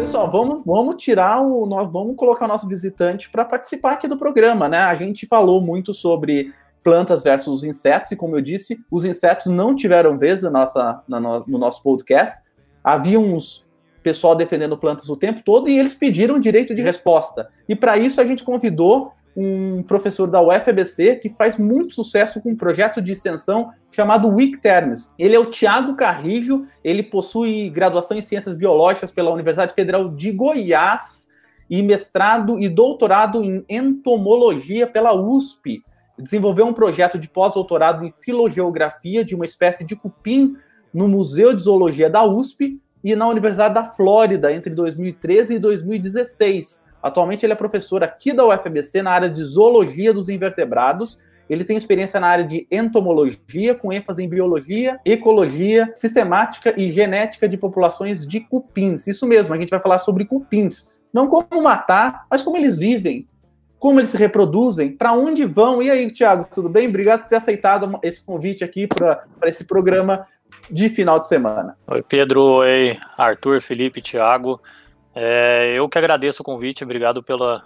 [0.00, 1.66] Pessoal, vamos, vamos tirar o.
[1.66, 4.78] Nós vamos colocar o nosso visitante para participar aqui do programa, né?
[4.78, 9.76] A gente falou muito sobre plantas versus insetos, e como eu disse, os insetos não
[9.76, 12.42] tiveram vez na nossa, na no, no nosso podcast.
[12.82, 13.66] Havia uns
[14.02, 17.50] pessoal defendendo plantas o tempo todo e eles pediram direito de resposta.
[17.68, 22.50] E para isso a gente convidou um professor da UFBC que faz muito sucesso com
[22.50, 25.12] um projeto de extensão chamado Week Terms.
[25.18, 30.30] Ele é o Tiago Carrijo, ele possui graduação em Ciências Biológicas pela Universidade Federal de
[30.30, 31.26] Goiás
[31.70, 35.82] e mestrado e doutorado em entomologia pela USP.
[36.18, 40.54] Desenvolveu um projeto de pós-doutorado em filogeografia de uma espécie de cupim
[40.92, 46.89] no Museu de Zoologia da USP e na Universidade da Flórida entre 2013 e 2016
[47.02, 51.18] Atualmente ele é professor aqui da UFBC na área de zoologia dos invertebrados.
[51.48, 57.48] Ele tem experiência na área de entomologia, com ênfase em biologia, ecologia, sistemática e genética
[57.48, 59.06] de populações de cupins.
[59.08, 60.88] Isso mesmo, a gente vai falar sobre cupins.
[61.12, 63.26] Não como matar, mas como eles vivem,
[63.80, 65.82] como eles se reproduzem, para onde vão.
[65.82, 66.86] E aí, Tiago, tudo bem?
[66.86, 70.26] Obrigado por ter aceitado esse convite aqui para esse programa
[70.70, 71.76] de final de semana.
[71.88, 72.42] Oi, Pedro.
[72.42, 74.60] Oi, Arthur, Felipe, Tiago.
[75.14, 77.64] É, eu que agradeço o convite, obrigado pela,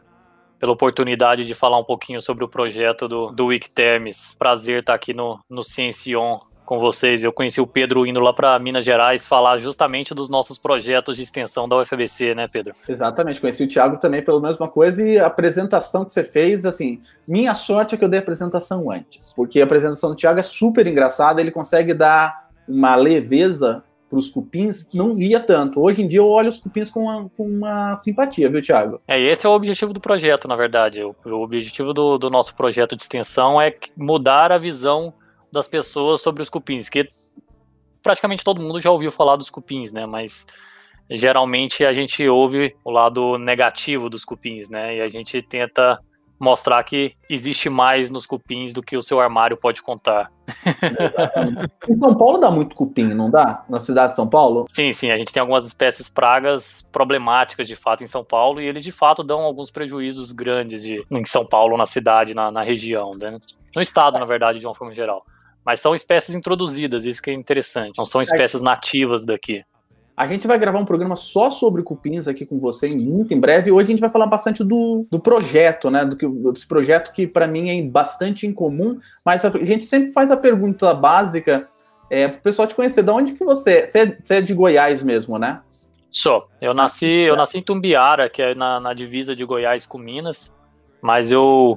[0.58, 4.34] pela oportunidade de falar um pouquinho sobre o projeto do, do Wiktermes.
[4.38, 7.22] Prazer estar aqui no, no Ciencion com vocês.
[7.22, 11.22] Eu conheci o Pedro indo lá para Minas Gerais falar justamente dos nossos projetos de
[11.22, 12.74] extensão da UFBC, né, Pedro?
[12.88, 13.40] Exatamente.
[13.40, 17.54] Conheci o Thiago também pela mesma coisa e a apresentação que você fez, assim, minha
[17.54, 20.86] sorte é que eu dei a apresentação antes, porque a apresentação do Thiago é super
[20.86, 25.80] engraçada, ele consegue dar uma leveza para os cupins, não via tanto.
[25.80, 29.00] Hoje em dia eu olho os cupins com uma, com uma simpatia, viu, Thiago?
[29.08, 31.02] É, esse é o objetivo do projeto, na verdade.
[31.02, 35.12] O, o objetivo do, do, nosso projeto de extensão é mudar a visão
[35.50, 37.10] das pessoas sobre os cupins, que
[38.00, 40.06] praticamente todo mundo já ouviu falar dos cupins, né?
[40.06, 40.46] Mas
[41.10, 44.98] geralmente a gente ouve o lado negativo dos cupins, né?
[44.98, 45.98] E a gente tenta
[46.44, 50.30] mostrar que existe mais nos cupins do que o seu armário pode contar.
[51.88, 53.64] em São Paulo dá muito cupim, não dá?
[53.68, 54.66] Na cidade de São Paulo?
[54.68, 55.10] Sim, sim.
[55.10, 58.92] A gente tem algumas espécies pragas problemáticas de fato em São Paulo e eles de
[58.92, 63.38] fato dão alguns prejuízos grandes de, em São Paulo, na cidade, na, na região, né?
[63.74, 65.24] no estado, na verdade, de uma forma geral.
[65.64, 67.96] Mas são espécies introduzidas, isso que é interessante.
[67.96, 69.64] Não são espécies nativas daqui.
[70.16, 73.72] A gente vai gravar um programa só sobre cupins aqui com você muito em breve.
[73.72, 76.04] Hoje a gente vai falar bastante do, do projeto, né?
[76.04, 80.30] Do que, desse projeto que para mim é bastante incomum, mas a gente sempre faz
[80.30, 81.68] a pergunta básica
[82.08, 83.02] é, para o pessoal te conhecer.
[83.02, 83.86] De onde que você é?
[83.86, 85.60] Você é, você é de Goiás mesmo, né?
[86.08, 86.48] Sou.
[86.60, 90.54] Eu nasci, eu nasci em Tumbiara, que é na, na divisa de Goiás com Minas,
[91.02, 91.76] mas eu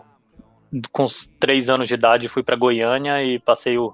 [0.91, 1.05] com
[1.39, 3.93] três anos de idade fui para Goiânia e passei o,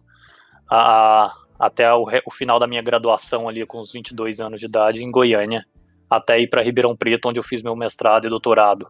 [0.69, 5.03] a, até o, o, final da minha graduação ali com os 22 anos de idade
[5.03, 5.65] em Goiânia,
[6.09, 8.87] até ir para Ribeirão Preto, onde eu fiz meu mestrado e doutorado.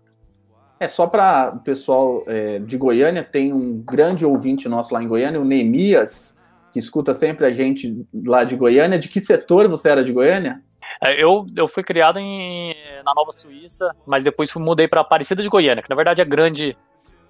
[0.79, 5.07] É só para o pessoal é, de Goiânia, tem um grande ouvinte nosso lá em
[5.07, 6.37] Goiânia, o Neemias,
[6.73, 7.95] que escuta sempre a gente
[8.25, 8.99] lá de Goiânia.
[8.99, 10.61] De que setor você era de Goiânia?
[11.01, 15.41] É, eu, eu fui criado em, na Nova Suíça, mas depois fui, mudei para Aparecida
[15.41, 16.75] de Goiânia, que na verdade é grande,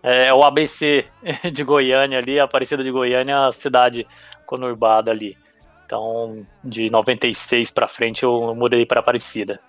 [0.04, 1.06] é, é o ABC
[1.52, 4.06] de Goiânia ali, Aparecida de Goiânia, a cidade
[4.46, 5.38] conurbada ali.
[5.86, 9.60] Então, de 96 para frente eu mudei para Aparecida.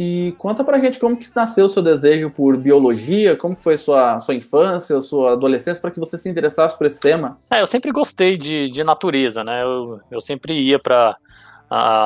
[0.00, 3.76] E conta pra gente como que nasceu o seu desejo por biologia, como que foi
[3.76, 7.36] sua, sua infância, sua adolescência, para que você se interessasse por esse tema?
[7.50, 9.64] É, eu sempre gostei de, de natureza, né?
[9.64, 11.16] Eu, eu sempre ia para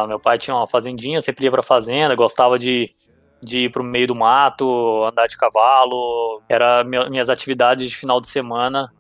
[0.09, 2.90] meu pai tinha uma fazendinha, sempre ia para fazenda, gostava de,
[3.43, 8.21] de ir para o meio do mato, andar de cavalo, era minhas atividades de final
[8.21, 8.91] de semana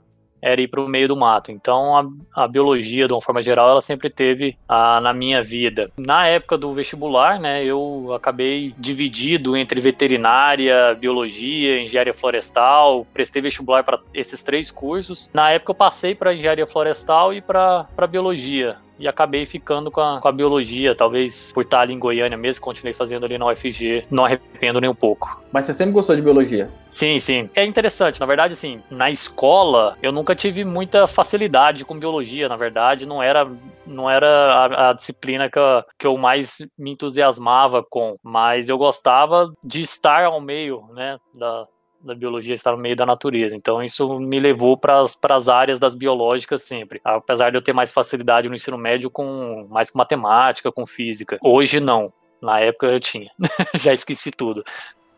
[0.42, 1.52] era ir para o meio do mato.
[1.52, 5.88] Então a, a, biologia, de uma forma geral, ela sempre teve a, na minha vida.
[5.96, 13.06] Na época do vestibular, né, eu acabei dividido entre veterinária, biologia, engenharia florestal.
[13.14, 15.30] Prestei vestibular para esses três cursos.
[15.32, 20.20] Na época eu passei para engenharia florestal e para biologia e acabei ficando com a,
[20.20, 24.04] com a, biologia, talvez por estar ali em Goiânia mesmo, continuei fazendo ali na UFG,
[24.10, 25.42] não arrependo nem um pouco.
[25.52, 26.70] Mas você sempre gostou de biologia?
[26.88, 27.48] Sim, sim.
[27.54, 32.56] É interessante, na verdade, assim, na escola eu nunca tive muita facilidade com biologia, na
[32.56, 33.48] verdade, não era
[33.84, 38.78] não era a, a disciplina que eu, que eu mais me entusiasmava com, mas eu
[38.78, 41.66] gostava de estar ao meio, né, da,
[42.02, 43.54] da biologia estar no meio da natureza.
[43.54, 47.00] Então isso me levou para as áreas das biológicas sempre.
[47.04, 51.38] Apesar de eu ter mais facilidade no ensino médio com mais com matemática, com física.
[51.42, 52.12] Hoje não.
[52.40, 53.30] Na época eu tinha.
[53.78, 54.64] Já esqueci tudo.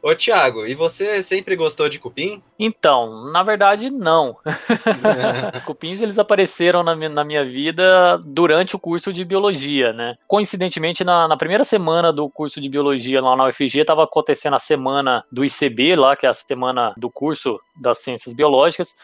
[0.04, 2.42] Ô, Thiago, e você sempre gostou de cupim?
[2.58, 4.36] Então, na verdade, não.
[5.56, 10.16] Os cupins, eles apareceram na minha, na minha, vida durante o curso de biologia, né?
[10.28, 14.58] Coincidentemente, na, na primeira semana do curso de biologia lá na UFG, estava acontecendo a
[14.58, 18.94] semana do ICB, lá, que é a semana do curso das ciências biológicas,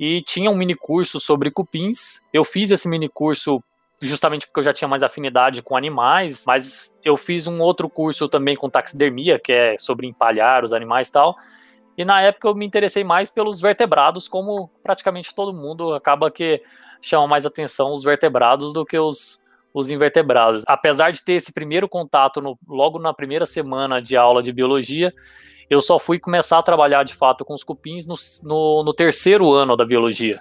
[0.00, 2.26] e tinha um mini curso sobre cupins.
[2.32, 3.62] Eu fiz esse mini curso
[4.00, 8.28] justamente porque eu já tinha mais afinidade com animais, mas eu fiz um outro curso
[8.28, 11.36] também com taxidermia, que é sobre empalhar os animais e tal.
[11.96, 16.62] E na época eu me interessei mais pelos vertebrados, como praticamente todo mundo acaba que
[17.02, 19.42] chama mais atenção os vertebrados do que os,
[19.74, 20.62] os invertebrados.
[20.66, 25.12] Apesar de ter esse primeiro contato no, logo na primeira semana de aula de biologia,
[25.68, 29.52] eu só fui começar a trabalhar de fato com os cupins no, no, no terceiro
[29.52, 30.38] ano da biologia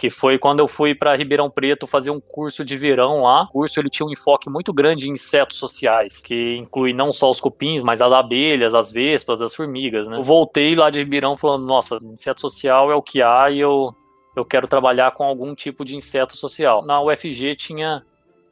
[0.00, 3.42] que foi quando eu fui para Ribeirão Preto fazer um curso de verão lá.
[3.42, 7.30] O curso ele tinha um enfoque muito grande em insetos sociais, que inclui não só
[7.30, 10.16] os cupins, mas as abelhas, as vespas, as formigas, né?
[10.16, 13.94] Eu voltei lá de Ribeirão falando, nossa, inseto social é o que há e eu
[14.34, 16.82] eu quero trabalhar com algum tipo de inseto social.
[16.82, 18.02] Na UFG tinha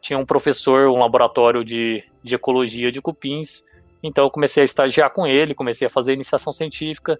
[0.02, 3.64] tinha um professor, um laboratório de, de ecologia de cupins,
[4.02, 7.18] então eu comecei a estagiar com ele, comecei a fazer iniciação científica.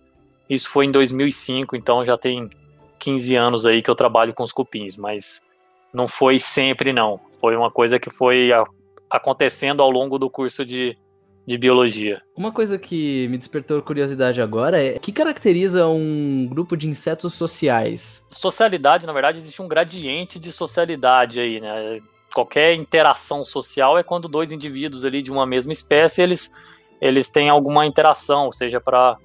[0.51, 2.51] Isso foi em 2005, então já tem
[2.99, 5.43] 15 anos aí que eu trabalho com os cupins, mas
[5.93, 7.21] não foi sempre não.
[7.41, 8.65] Foi uma coisa que foi a,
[9.11, 10.97] acontecendo ao longo do curso de,
[11.47, 12.21] de biologia.
[12.37, 17.35] Uma coisa que me despertou curiosidade agora é o que caracteriza um grupo de insetos
[17.35, 18.27] sociais?
[18.31, 22.01] Socialidade, na verdade, existe um gradiente de socialidade aí, né?
[22.35, 26.53] Qualquer interação social é quando dois indivíduos ali de uma mesma espécie, eles,
[27.01, 29.17] eles têm alguma interação, seja para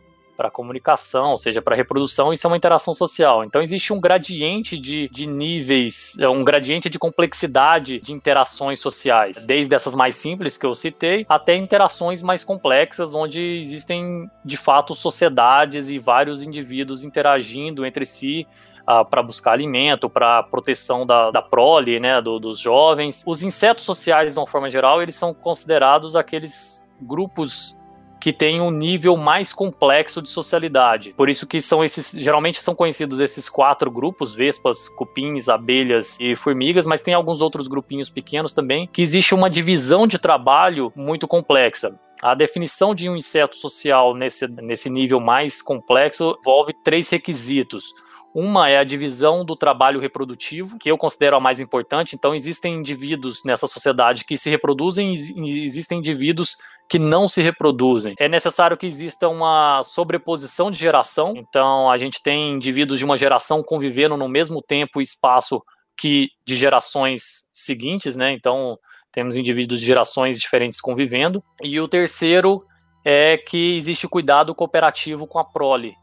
[0.44, 3.46] para comunicação, seja para reprodução, isso é uma interação social.
[3.46, 9.46] Então existe um gradiente de, de níveis, é, um gradiente de complexidade de interações sociais,
[9.46, 14.94] desde essas mais simples que eu citei, até interações mais complexas, onde existem de fato
[14.94, 18.46] sociedades e vários indivíduos interagindo entre si
[18.84, 23.24] Uh, para buscar alimento, para proteção da, da prole, né, do, dos jovens.
[23.26, 27.80] Os insetos sociais, de uma forma geral, eles são considerados aqueles grupos
[28.24, 31.14] que tem um nível mais complexo de socialidade.
[31.18, 36.34] Por isso que são esses, geralmente são conhecidos esses quatro grupos, vespas, cupins, abelhas e
[36.34, 41.28] formigas, mas tem alguns outros grupinhos pequenos também, que existe uma divisão de trabalho muito
[41.28, 42.00] complexa.
[42.22, 47.94] A definição de um inseto social nesse, nesse nível mais complexo envolve três requisitos.
[48.34, 52.16] Uma é a divisão do trabalho reprodutivo, que eu considero a mais importante.
[52.16, 56.58] Então, existem indivíduos nessa sociedade que se reproduzem e existem indivíduos
[56.90, 58.16] que não se reproduzem.
[58.20, 61.34] É necessário que exista uma sobreposição de geração.
[61.38, 65.62] Então, a gente tem indivíduos de uma geração convivendo no mesmo tempo e espaço
[65.96, 68.32] que de gerações seguintes, né?
[68.32, 68.78] Então,
[69.12, 71.44] temos indivíduos de gerações diferentes convivendo.
[71.62, 72.66] E o terceiro
[73.06, 75.94] é que existe cuidado cooperativo com a prole.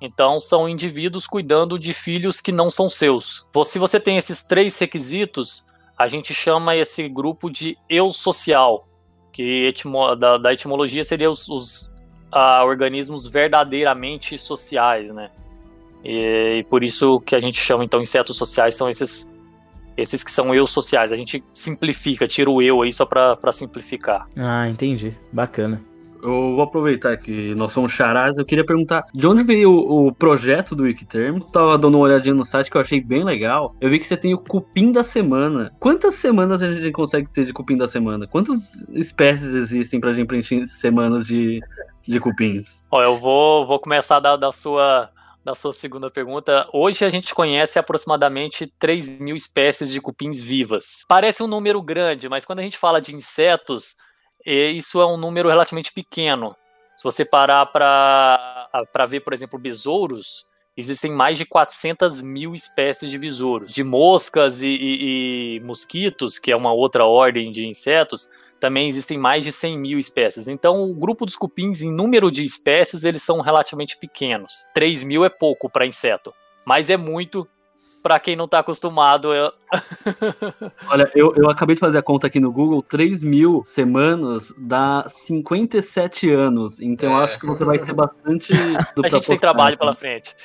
[0.00, 3.46] Então, são indivíduos cuidando de filhos que não são seus.
[3.64, 5.64] Se você tem esses três requisitos,
[5.96, 8.86] a gente chama esse grupo de eu social,
[9.32, 11.92] que etimo, da, da, etimologia seria os, os
[12.64, 15.30] organismos verdadeiramente sociais, né?
[16.04, 19.30] E, e, por isso que a gente chama, então, insetos sociais são esses,
[19.96, 21.12] esses que são eu sociais.
[21.12, 24.26] A gente simplifica, tira o eu aí só para simplificar.
[24.36, 25.16] Ah, entendi.
[25.32, 25.93] Bacana.
[26.24, 28.38] Eu vou aproveitar que nós somos charás.
[28.38, 31.38] Eu queria perguntar de onde veio o, o projeto do Wikiterm.
[31.52, 33.76] Tava dando uma olhadinha no site que eu achei bem legal.
[33.80, 35.70] Eu vi que você tem o cupim da semana.
[35.78, 38.26] Quantas semanas a gente consegue ter de cupim da semana?
[38.26, 41.60] Quantas espécies existem pra gente preencher semanas de,
[42.02, 42.82] de cupins?
[42.90, 45.10] Ó, eu vou, vou começar da, da sua
[45.44, 51.04] da sua segunda pergunta, hoje a gente conhece aproximadamente 3 mil espécies de cupins vivas.
[51.06, 53.94] Parece um número grande, mas quando a gente fala de insetos,
[54.44, 56.54] isso é um número relativamente pequeno.
[56.96, 63.18] Se você parar para ver, por exemplo, besouros, existem mais de 400 mil espécies de
[63.18, 63.72] besouros.
[63.72, 68.28] De moscas e, e, e mosquitos, que é uma outra ordem de insetos,
[68.60, 70.48] também existem mais de 100 mil espécies.
[70.48, 74.64] Então, o grupo dos cupins, em número de espécies, eles são relativamente pequenos.
[74.74, 76.32] 3 mil é pouco para inseto,
[76.64, 77.46] mas é muito
[78.04, 79.32] para quem não está acostumado.
[79.34, 79.50] Eu...
[80.92, 85.06] Olha, eu, eu acabei de fazer a conta aqui no Google, 3 mil semanas dá
[85.08, 86.78] 57 anos.
[86.80, 87.12] Então é.
[87.14, 88.52] eu acho que você vai ter bastante.
[89.02, 90.36] a gente tem trabalho pela frente.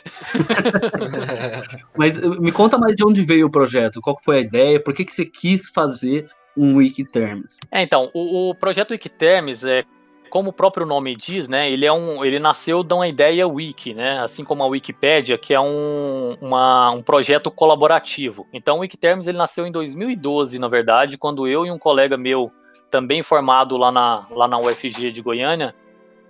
[1.97, 5.03] Mas me conta mais de onde veio o projeto, qual foi a ideia, por que,
[5.03, 7.57] que você quis fazer um Wikiterms?
[7.69, 9.83] É, então, o, o projeto Wikiterms é
[10.29, 13.93] como o próprio nome diz, né, ele é um, ele nasceu de uma ideia wiki,
[13.93, 18.47] né, assim como a Wikipédia, que é um, uma, um projeto colaborativo.
[18.53, 22.51] Então, o Wikiterms ele nasceu em 2012, na verdade, quando eu e um colega meu,
[22.89, 25.75] também formado lá na, lá na UFG de Goiânia,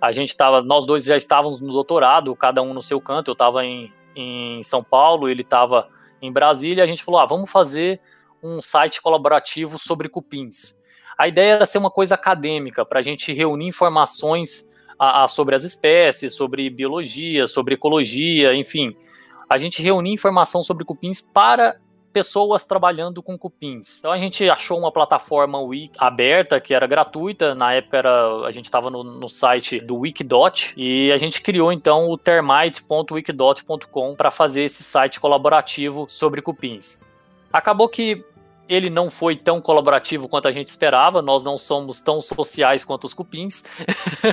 [0.02, 3.30] a gente estava, nós dois já estávamos no doutorado, cada um no seu canto.
[3.30, 5.90] Eu estava em, em São Paulo, ele estava
[6.22, 6.84] em Brasília.
[6.84, 8.00] A gente falou, ah, vamos fazer
[8.42, 10.79] um site colaborativo sobre cupins.
[11.20, 15.54] A ideia era ser uma coisa acadêmica, para a gente reunir informações a, a, sobre
[15.54, 18.96] as espécies, sobre biologia, sobre ecologia, enfim.
[19.50, 21.76] A gente reunir informação sobre cupins para
[22.14, 24.00] pessoas trabalhando com cupins.
[24.00, 27.54] Então a gente achou uma plataforma Wiki aberta que era gratuita.
[27.54, 31.74] Na época era, a gente estava no, no, site do Wikidot e a gente criou
[31.74, 37.02] então o termite.wikidot.com para fazer esse site colaborativo sobre cupins.
[37.52, 38.24] Acabou que
[38.70, 43.06] ele não foi tão colaborativo quanto a gente esperava, nós não somos tão sociais quanto
[43.06, 43.64] os cupins.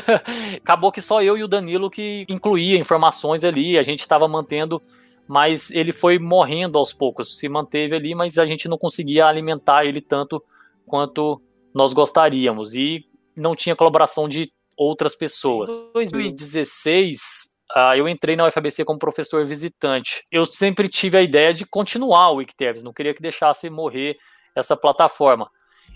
[0.62, 4.80] Acabou que só eu e o Danilo que incluía informações ali, a gente estava mantendo,
[5.26, 9.86] mas ele foi morrendo aos poucos, se manteve ali, mas a gente não conseguia alimentar
[9.86, 10.44] ele tanto
[10.86, 11.40] quanto
[11.74, 15.72] nós gostaríamos e não tinha colaboração de outras pessoas.
[15.72, 20.24] Em 2016, Uh, eu entrei na UFABC como professor visitante.
[20.30, 24.16] Eu sempre tive a ideia de continuar o Wikiterms, não queria que deixasse morrer
[24.54, 25.50] essa plataforma.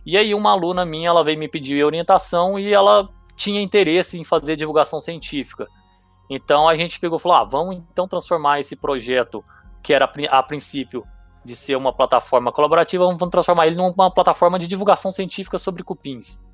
[0.04, 4.24] E aí uma aluna minha, ela veio me pedir orientação e ela tinha interesse em
[4.24, 5.66] fazer divulgação científica.
[6.28, 9.44] Então a gente pegou e falou: ah, vamos então transformar esse projeto,
[9.82, 11.06] que era a princípio
[11.44, 16.44] de ser uma plataforma colaborativa, vamos transformar ele numa plataforma de divulgação científica sobre cupins.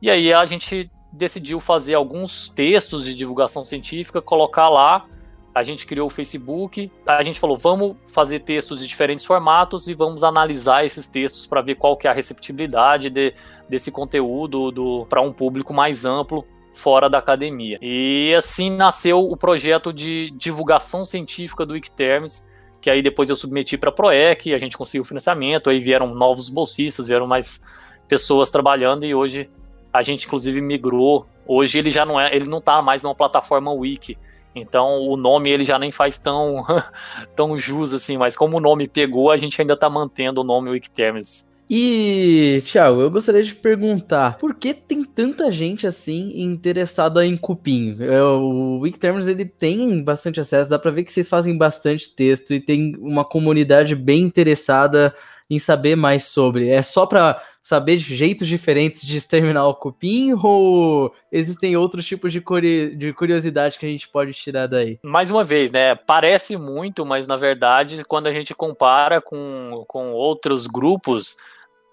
[0.00, 5.06] E aí a gente decidiu fazer alguns textos de divulgação científica, colocar lá.
[5.54, 9.94] A gente criou o Facebook, a gente falou, vamos fazer textos de diferentes formatos e
[9.94, 13.34] vamos analisar esses textos para ver qual que é a receptibilidade de,
[13.68, 17.76] desse conteúdo para um público mais amplo fora da academia.
[17.82, 22.46] E assim nasceu o projeto de divulgação científica do Wikiterms,
[22.80, 26.48] que aí depois eu submeti para a PROEC, a gente conseguiu financiamento, aí vieram novos
[26.48, 27.60] bolsistas, vieram mais
[28.06, 29.50] pessoas trabalhando e hoje
[29.92, 31.26] a gente inclusive migrou.
[31.46, 34.18] Hoje ele já não é, ele não tá mais numa plataforma wiki.
[34.54, 36.64] Então o nome ele já nem faz tão
[37.36, 40.70] tão jus assim, mas como o nome pegou, a gente ainda tá mantendo o nome
[40.70, 41.48] Wikiterms.
[41.70, 47.94] E, Thiago, eu gostaria de perguntar, por que tem tanta gente assim interessada em cupim?
[48.00, 52.54] É, o Wikiterms ele tem bastante acesso, dá para ver que vocês fazem bastante texto
[52.54, 55.14] e tem uma comunidade bem interessada
[55.50, 56.68] em saber mais sobre?
[56.68, 62.32] É só para saber de jeitos diferentes de exterminar o cupim ou existem outros tipos
[62.32, 64.98] de, curi de curiosidade que a gente pode tirar daí?
[65.02, 65.94] Mais uma vez, né?
[65.94, 71.36] Parece muito, mas na verdade, quando a gente compara com, com outros grupos,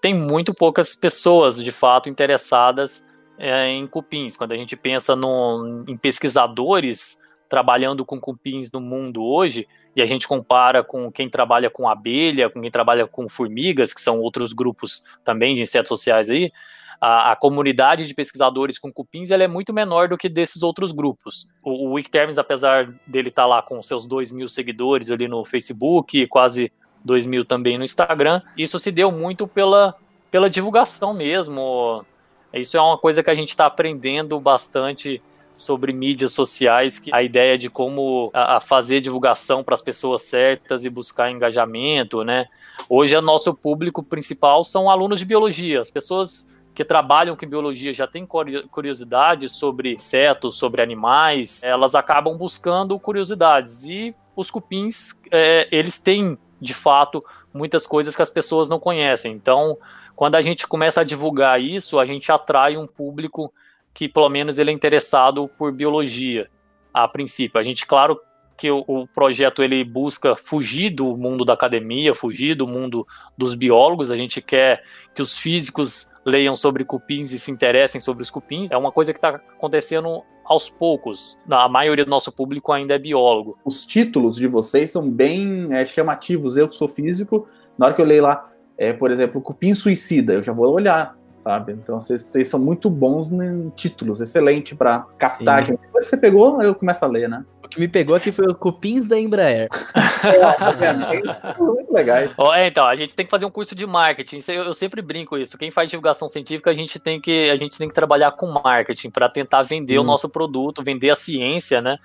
[0.00, 3.04] tem muito poucas pessoas de fato interessadas
[3.38, 4.36] é, em cupins.
[4.36, 10.06] Quando a gente pensa no, em pesquisadores trabalhando com cupins no mundo hoje, e a
[10.06, 14.52] gente compara com quem trabalha com abelha, com quem trabalha com formigas, que são outros
[14.52, 16.52] grupos também de insetos sociais aí,
[17.00, 20.92] a, a comunidade de pesquisadores com cupins ela é muito menor do que desses outros
[20.92, 21.48] grupos.
[21.62, 25.44] O, o Wikiterms, apesar dele estar tá lá com seus 2 mil seguidores ali no
[25.44, 26.70] Facebook, quase
[27.02, 29.94] 2 mil também no Instagram, isso se deu muito pela,
[30.30, 32.04] pela divulgação mesmo.
[32.52, 35.22] Isso é uma coisa que a gente está aprendendo bastante
[35.56, 40.22] sobre mídias sociais, que a ideia de como a, a fazer divulgação para as pessoas
[40.22, 42.46] certas e buscar engajamento, né?
[42.88, 47.94] Hoje o nosso público principal são alunos de biologia, as pessoas que trabalham com biologia
[47.94, 48.28] já têm
[48.70, 53.86] curiosidade sobre insetos, sobre animais, elas acabam buscando curiosidades.
[53.86, 59.32] E os cupins, é, eles têm, de fato, muitas coisas que as pessoas não conhecem.
[59.32, 59.78] Então,
[60.14, 63.50] quando a gente começa a divulgar isso, a gente atrai um público
[63.96, 66.50] que, pelo menos, ele é interessado por biologia,
[66.92, 67.58] a princípio.
[67.58, 68.20] A gente, claro,
[68.54, 73.06] que o, o, projeto ele busca fugir do mundo da academia, fugir do mundo
[73.38, 74.10] dos biólogos.
[74.10, 74.82] A gente quer
[75.14, 78.70] que os físicos leiam sobre cupins e se interessem sobre os cupins.
[78.70, 81.40] É uma coisa que está acontecendo aos poucos.
[81.50, 83.58] A maioria do nosso público ainda é biólogo.
[83.64, 86.58] Os títulos de vocês são bem é, chamativos.
[86.58, 90.34] Eu que sou físico, na hora que eu leio lá, é, por exemplo, cupim suicida,
[90.34, 91.16] eu já vou olhar
[91.46, 91.74] sabe?
[91.74, 95.64] Então vocês, são muito bons em títulos, excelente para captar.
[95.64, 95.78] Sim.
[95.80, 97.44] Depois você pegou, eu começo a ler, né?
[97.62, 99.68] O que me pegou aqui foi o Cupins da Embraer.
[100.26, 102.18] é, muito legal.
[102.36, 104.40] Oh, é, então, a gente tem que fazer um curso de marketing.
[104.48, 105.56] Eu, eu, sempre brinco isso.
[105.56, 109.10] Quem faz divulgação científica, a gente tem que, a gente tem que trabalhar com marketing
[109.10, 110.00] para tentar vender Sim.
[110.00, 111.96] o nosso produto, vender a ciência, né?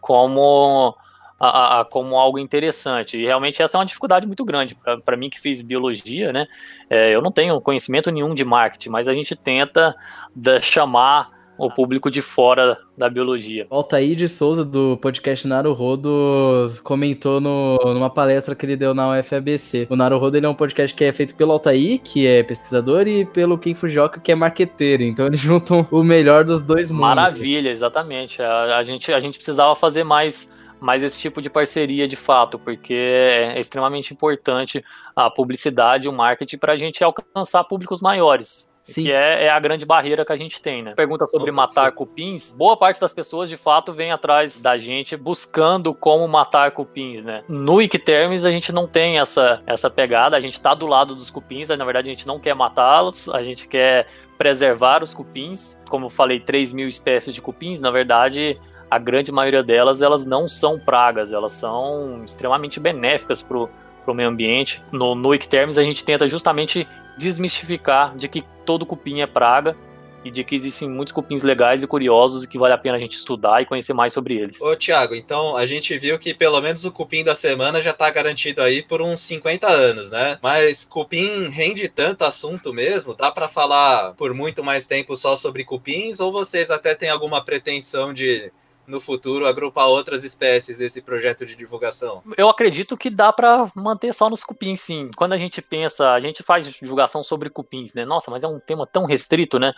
[0.00, 0.96] Como
[1.38, 3.16] a, a, como algo interessante.
[3.16, 6.46] E realmente essa é uma dificuldade muito grande para mim que fiz biologia, né?
[6.90, 9.94] É, eu não tenho conhecimento nenhum de marketing, mas a gente tenta
[10.34, 13.66] da, chamar o público de fora da biologia.
[13.68, 19.18] O Altair de Souza, do podcast Naruhodo, comentou no, numa palestra que ele deu na
[19.18, 19.88] UFABC.
[19.90, 23.24] O Naruhodo ele é um podcast que é feito pelo Altair, que é pesquisador, e
[23.24, 25.02] pelo Ken Fujioka, que é marqueteiro.
[25.02, 27.08] Então eles juntam o melhor dos dois mundos.
[27.08, 28.40] Maravilha, exatamente.
[28.40, 32.58] A, a, gente, a gente precisava fazer mais mais esse tipo de parceria de fato,
[32.58, 38.70] porque é extremamente importante a publicidade e o marketing para a gente alcançar públicos maiores.
[38.88, 39.02] Sim.
[39.02, 40.94] Que é, é, a grande barreira que a gente tem, né?
[40.94, 42.54] Pergunta sobre matar cupins.
[42.56, 47.44] Boa parte das pessoas, de fato, vem atrás da gente buscando como matar cupins, né?
[47.46, 50.38] No Wikiterms, a gente não tem essa, essa pegada.
[50.38, 53.42] A gente tá do lado dos cupins, na verdade, a gente não quer matá-los, a
[53.42, 54.06] gente quer
[54.38, 55.82] preservar os cupins.
[55.90, 58.58] Como eu falei, 3 mil espécies de cupins, na verdade,
[58.90, 64.28] a grande maioria delas elas não são pragas, elas são extremamente benéficas para o meio
[64.28, 64.82] ambiente.
[64.90, 66.86] No, no Icterms a gente tenta justamente
[67.16, 69.76] desmistificar de que todo cupim é praga
[70.24, 73.00] e de que existem muitos cupins legais e curiosos e que vale a pena a
[73.00, 74.60] gente estudar e conhecer mais sobre eles.
[74.60, 78.10] Ô Tiago, então a gente viu que pelo menos o cupim da semana já está
[78.10, 80.38] garantido aí por uns 50 anos, né?
[80.42, 83.14] Mas cupim rende tanto assunto mesmo?
[83.14, 87.44] Dá para falar por muito mais tempo só sobre cupins ou vocês até têm alguma
[87.44, 88.50] pretensão de
[88.88, 92.22] no futuro agrupar outras espécies desse projeto de divulgação?
[92.36, 95.10] Eu acredito que dá para manter só nos cupins, sim.
[95.14, 98.04] Quando a gente pensa, a gente faz divulgação sobre cupins, né?
[98.04, 99.74] Nossa, mas é um tema tão restrito, né?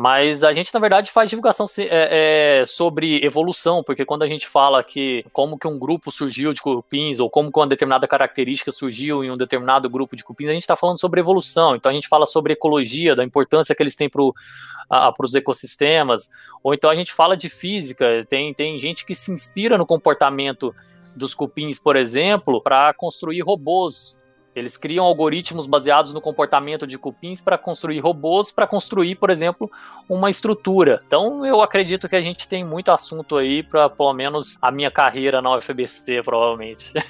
[0.00, 4.48] Mas a gente, na verdade, faz divulgação é, é, sobre evolução, porque quando a gente
[4.48, 8.72] fala que como que um grupo surgiu de cupins, ou como que uma determinada característica
[8.72, 11.76] surgiu em um determinado grupo de cupins, a gente está falando sobre evolução.
[11.76, 16.30] Então a gente fala sobre ecologia, da importância que eles têm para os ecossistemas,
[16.64, 20.74] ou então a gente fala de física, tem, tem gente que se inspira no comportamento
[21.14, 24.16] dos cupins, por exemplo, para construir robôs
[24.54, 29.70] eles criam algoritmos baseados no comportamento de cupins para construir robôs, para construir, por exemplo,
[30.08, 31.00] uma estrutura.
[31.06, 34.90] Então, eu acredito que a gente tem muito assunto aí para, pelo menos, a minha
[34.90, 36.92] carreira na UFBC, provavelmente.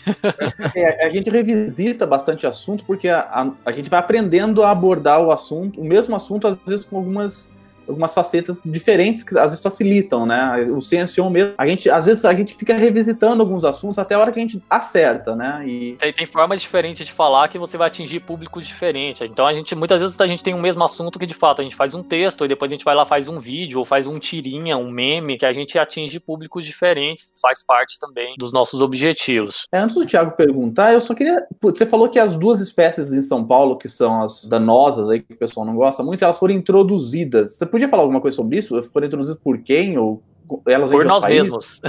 [0.74, 5.20] É, a gente revisita bastante assunto porque a, a, a gente vai aprendendo a abordar
[5.20, 7.50] o assunto, o mesmo assunto, às vezes com algumas
[7.90, 10.66] algumas facetas diferentes que às vezes facilitam, né?
[10.70, 14.18] O Ciencio mesmo, a gente, às vezes a gente fica revisitando alguns assuntos até a
[14.18, 15.62] hora que a gente acerta, né?
[15.66, 15.96] E...
[15.96, 19.22] Tem, tem formas diferentes de falar que você vai atingir públicos diferentes.
[19.22, 21.60] Então a gente, muitas vezes a gente tem o um mesmo assunto que de fato
[21.60, 23.84] a gente faz um texto e depois a gente vai lá faz um vídeo ou
[23.84, 28.52] faz um tirinha, um meme, que a gente atinge públicos diferentes, faz parte também dos
[28.52, 29.66] nossos objetivos.
[29.72, 33.22] É, antes do Thiago perguntar, eu só queria, você falou que as duas espécies em
[33.22, 36.54] São Paulo, que são as danosas aí que o pessoal não gosta muito, elas foram
[36.54, 37.56] introduzidas.
[37.56, 38.82] Você podia podia falar alguma coisa sobre isso?
[38.84, 39.96] Foram introduzidas por quem?
[39.96, 40.22] Ou
[40.66, 41.80] elas por nós mesmos.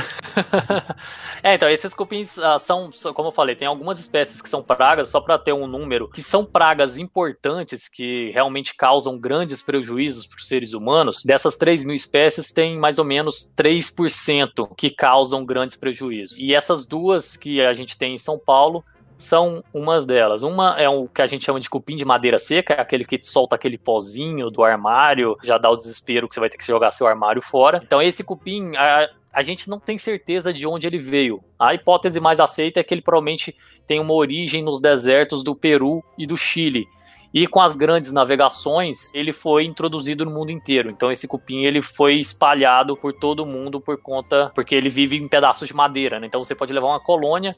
[1.41, 5.09] é, então, esses cupins uh, são, como eu falei, tem algumas espécies que são pragas,
[5.09, 10.37] só para ter um número, que são pragas importantes, que realmente causam grandes prejuízos para
[10.37, 11.23] os seres humanos.
[11.25, 16.37] Dessas 3 mil espécies, tem mais ou menos 3% que causam grandes prejuízos.
[16.37, 18.83] E essas duas que a gente tem em São Paulo
[19.23, 20.43] são umas delas.
[20.43, 23.19] Uma é o que a gente chama de cupim de madeira seca, é aquele que
[23.23, 26.91] solta aquele pozinho do armário, já dá o desespero que você vai ter que jogar
[26.91, 27.81] seu armário fora.
[27.83, 31.43] Então esse cupim, a, a gente não tem certeza de onde ele veio.
[31.57, 33.55] A hipótese mais aceita é que ele provavelmente
[33.87, 36.87] tem uma origem nos desertos do Peru e do Chile.
[37.33, 40.89] E com as grandes navegações, ele foi introduzido no mundo inteiro.
[40.89, 45.29] Então esse cupim ele foi espalhado por todo mundo por conta porque ele vive em
[45.29, 46.27] pedaços de madeira, né?
[46.27, 47.55] Então você pode levar uma colônia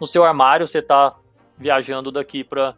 [0.00, 1.14] no seu armário, você está
[1.58, 2.74] viajando daqui para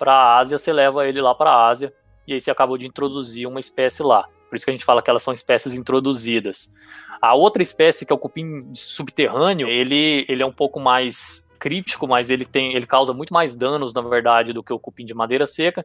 [0.00, 1.92] a Ásia, você leva ele lá para a Ásia
[2.26, 4.26] e aí você acabou de introduzir uma espécie lá.
[4.48, 6.74] Por isso que a gente fala que elas são espécies introduzidas.
[7.20, 12.08] A outra espécie, que é o cupim subterrâneo, ele, ele é um pouco mais críptico,
[12.08, 15.14] mas ele tem, ele causa muito mais danos, na verdade, do que o cupim de
[15.14, 15.84] madeira seca,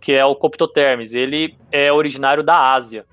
[0.00, 1.14] que é o Coptotermes.
[1.14, 3.06] Ele é originário da Ásia.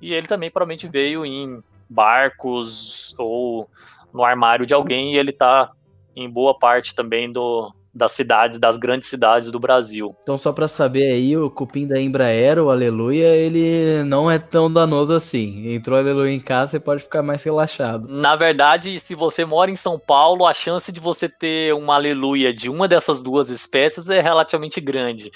[0.00, 3.68] E ele também provavelmente veio em barcos ou
[4.12, 5.70] no armário de alguém e ele está
[6.16, 10.10] em boa parte também do, das cidades, das grandes cidades do Brasil.
[10.22, 14.70] Então, só para saber aí, o cupim da Embraer, o Aleluia, ele não é tão
[14.72, 15.72] danoso assim.
[15.72, 18.08] Entrou Aleluia em casa, você pode ficar mais relaxado.
[18.08, 22.52] Na verdade, se você mora em São Paulo, a chance de você ter uma Aleluia
[22.52, 25.30] de uma dessas duas espécies é relativamente grande.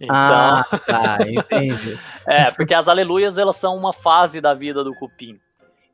[0.00, 0.16] Então...
[0.16, 1.98] Ah, tá, entendi.
[2.26, 5.38] é, porque as Aleluias, elas são uma fase da vida do cupim.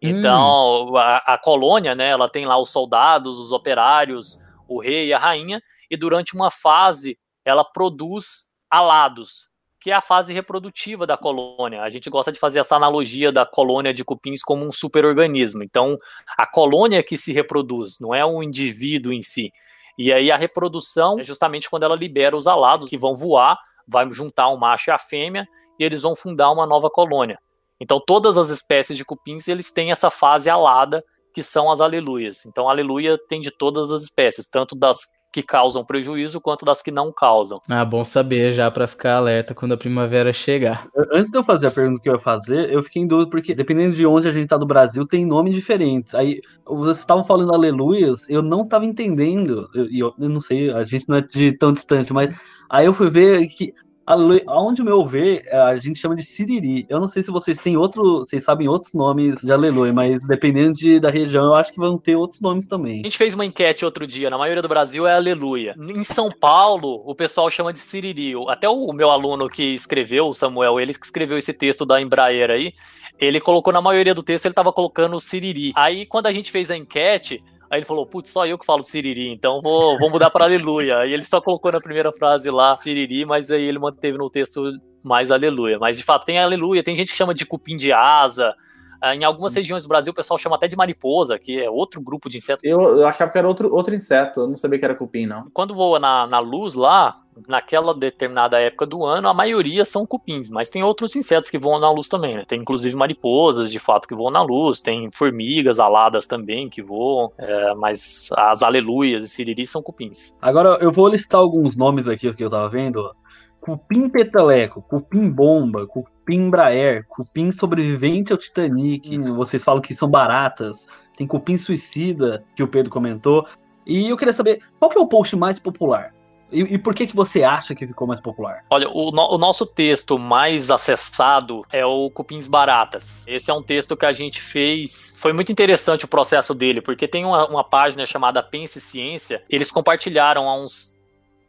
[0.08, 0.96] Então, hum.
[0.96, 4.38] a, a colônia, né, ela tem lá os soldados, os operários,
[4.68, 9.50] o rei e a rainha, e durante uma fase ela produz alados,
[9.80, 11.82] que é a fase reprodutiva da colônia.
[11.82, 15.62] A gente gosta de fazer essa analogia da colônia de cupins como um superorganismo.
[15.62, 15.98] Então,
[16.38, 19.52] a colônia que se reproduz, não é um indivíduo em si.
[19.96, 24.10] E aí a reprodução é justamente quando ela libera os alados que vão voar, vai
[24.10, 25.46] juntar o macho e a fêmea
[25.78, 27.38] e eles vão fundar uma nova colônia.
[27.80, 31.02] Então, todas as espécies de cupins, eles têm essa fase alada,
[31.32, 32.46] que são as aleluias.
[32.46, 34.98] Então, a aleluia tem de todas as espécies, tanto das
[35.34, 37.60] que causam prejuízo quanto das que não causam.
[37.68, 40.86] Ah, bom saber já para ficar alerta quando a primavera chegar.
[41.12, 43.52] Antes de eu fazer a pergunta que eu ia fazer, eu fiquei em dúvida porque
[43.52, 46.14] dependendo de onde a gente tá do Brasil, tem nomes diferentes.
[46.14, 49.68] Aí vocês estavam falando aleluias, eu não tava entendendo.
[49.74, 52.32] E eu, eu, eu, não sei, a gente não é de tão distante, mas
[52.70, 53.74] aí eu fui ver que
[54.06, 56.86] Aonde o meu ver, é, a gente chama de siriri.
[56.88, 60.74] Eu não sei se vocês têm outro, vocês sabem outros nomes de aleluia, mas dependendo
[60.74, 63.00] de, da região, eu acho que vão ter outros nomes também.
[63.00, 65.74] A gente fez uma enquete outro dia, na maioria do Brasil é aleluia.
[65.78, 68.34] Em São Paulo, o pessoal chama de siriri.
[68.48, 72.50] Até o meu aluno que escreveu, o Samuel, ele que escreveu esse texto da Embraer
[72.50, 72.72] aí,
[73.18, 75.72] ele colocou na maioria do texto, ele estava colocando siriri.
[75.74, 77.42] Aí, quando a gente fez a enquete,
[77.74, 80.98] Aí ele falou, putz, só eu que falo Siriri, então vou, vou mudar para Aleluia.
[80.98, 84.62] Aí ele só colocou na primeira frase lá Siriri, mas aí ele manteve no texto
[85.02, 85.76] mais Aleluia.
[85.76, 88.54] Mas de fato tem Aleluia, tem gente que chama de cupim de asa.
[89.00, 92.00] Ah, em algumas regiões do Brasil o pessoal chama até de mariposa, que é outro
[92.00, 92.60] grupo de inseto.
[92.64, 95.48] Eu, eu achava que era outro, outro inseto, eu não sabia que era cupim, não.
[95.52, 97.16] Quando voa na, na luz lá,
[97.48, 101.80] naquela determinada época do ano, a maioria são cupins, mas tem outros insetos que voam
[101.80, 102.44] na luz também, né?
[102.46, 107.32] Tem inclusive mariposas, de fato, que voam na luz, tem formigas aladas também que voam,
[107.38, 110.36] é, mas as aleluias e siriris são cupins.
[110.40, 113.14] Agora eu vou listar alguns nomes aqui que eu tava vendo.
[113.60, 116.13] Cupim peteleco, cupim bomba, cupim
[116.50, 119.24] braer, cupim sobrevivente ao Titanic, hum.
[119.34, 123.46] vocês falam que são baratas, tem cupim suicida, que o Pedro comentou.
[123.86, 126.14] E eu queria saber, qual que é o post mais popular?
[126.50, 128.64] E, e, por que, que você acha que ficou mais popular?
[128.70, 133.26] Olha, o, no, o, nosso texto mais acessado é o Cupins Baratas.
[133.26, 135.16] Esse é um texto que a gente fez.
[135.18, 139.42] Foi muito interessante o processo dele, porque tem uma, uma página chamada Pense Ciência.
[139.50, 140.94] Eles compartilharam há uns.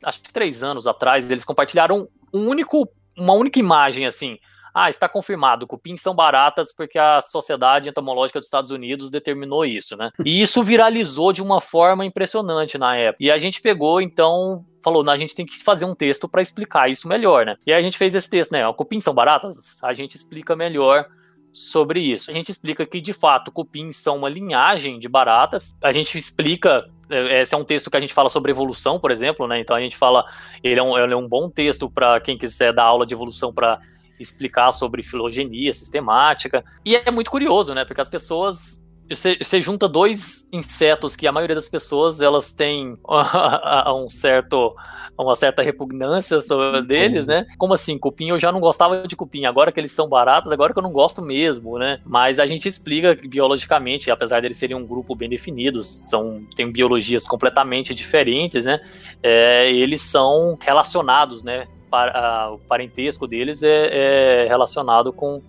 [0.04, 4.40] Acho que três anos atrás, eles compartilharam um único, uma única imagem assim
[4.78, 9.96] ah, está confirmado, cupins são baratas porque a Sociedade Entomológica dos Estados Unidos determinou isso,
[9.96, 10.12] né?
[10.26, 13.24] E isso viralizou de uma forma impressionante na época.
[13.24, 16.92] E a gente pegou, então, falou, a gente tem que fazer um texto para explicar
[16.92, 17.56] isso melhor, né?
[17.66, 18.62] E aí a gente fez esse texto, né?
[18.74, 19.82] Cupins são baratas?
[19.82, 21.08] A gente explica melhor
[21.54, 22.30] sobre isso.
[22.30, 25.74] A gente explica que, de fato, cupins são uma linhagem de baratas.
[25.82, 26.86] A gente explica.
[27.10, 29.58] É, esse é um texto que a gente fala sobre evolução, por exemplo, né?
[29.58, 30.26] Então a gente fala.
[30.62, 33.54] Ele é um, ele é um bom texto para quem quiser dar aula de evolução
[33.54, 33.80] para
[34.20, 36.64] explicar sobre filogenia sistemática.
[36.86, 37.86] E é muito curioso, né?
[37.86, 42.98] Porque as pessoas você, você, junta dois insetos que a maioria das pessoas elas têm
[43.88, 44.76] um certo,
[45.18, 46.86] uma certa repugnância sobre uhum.
[46.86, 47.46] deles, né?
[47.58, 48.30] Como assim, cupim?
[48.30, 50.92] Eu já não gostava de cupim, agora que eles são baratos, agora que eu não
[50.92, 52.00] gosto mesmo, né?
[52.04, 57.28] Mas a gente explica biologicamente, apesar deles serem um grupo bem definido, são, têm biologias
[57.28, 58.80] completamente diferentes, né?
[59.22, 61.68] É, eles são relacionados, né?
[61.96, 65.42] A, o parentesco deles é, é, relacionado com,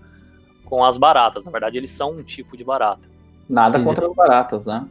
[0.64, 1.44] com as baratas.
[1.44, 3.08] Na verdade, eles são um tipo de barata.
[3.48, 4.86] Nada contra as baratas, né?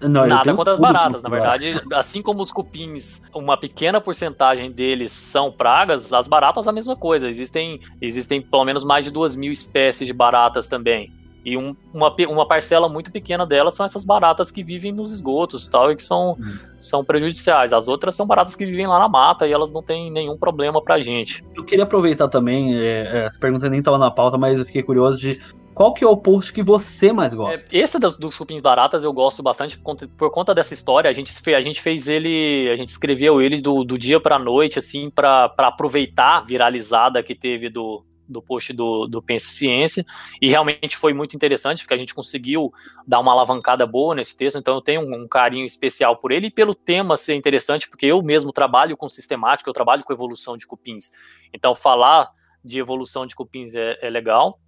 [0.00, 1.22] Não, Nada contra as baratas.
[1.22, 6.72] Na verdade, assim como os cupins, uma pequena porcentagem deles são pragas, as baratas a
[6.72, 7.28] mesma coisa.
[7.28, 11.12] Existem, existem pelo menos mais de duas mil espécies de baratas também.
[11.44, 15.66] E um, uma, uma parcela muito pequena delas são essas baratas que vivem nos esgotos
[15.66, 16.58] tal, e que são, hum.
[16.80, 17.72] são prejudiciais.
[17.72, 20.82] As outras são baratas que vivem lá na mata e elas não têm nenhum problema
[20.82, 21.44] pra gente.
[21.54, 24.82] Eu queria aproveitar também, é, é, essa pergunta nem estava na pauta, mas eu fiquei
[24.82, 25.40] curioso de
[25.74, 27.66] qual que é o post que você mais gosta?
[27.74, 31.08] É, esse dos, dos cupins baratas eu gosto bastante por conta, por conta, dessa história.
[31.08, 34.78] A gente, a gente fez ele, a gente escreveu ele do, do dia pra noite,
[34.78, 40.04] assim, para aproveitar a viralizada que teve do, do post do, do Pensa Ciência,
[40.40, 42.72] e realmente foi muito interessante, porque a gente conseguiu
[43.06, 46.46] dar uma alavancada boa nesse texto, então eu tenho um, um, carinho especial por ele,
[46.46, 50.56] e pelo tema ser interessante, porque eu mesmo trabalho com sistemática, eu trabalho com evolução
[50.56, 51.10] de cupins,
[51.52, 52.30] então falar
[52.64, 54.58] de evolução de cupins é, é legal.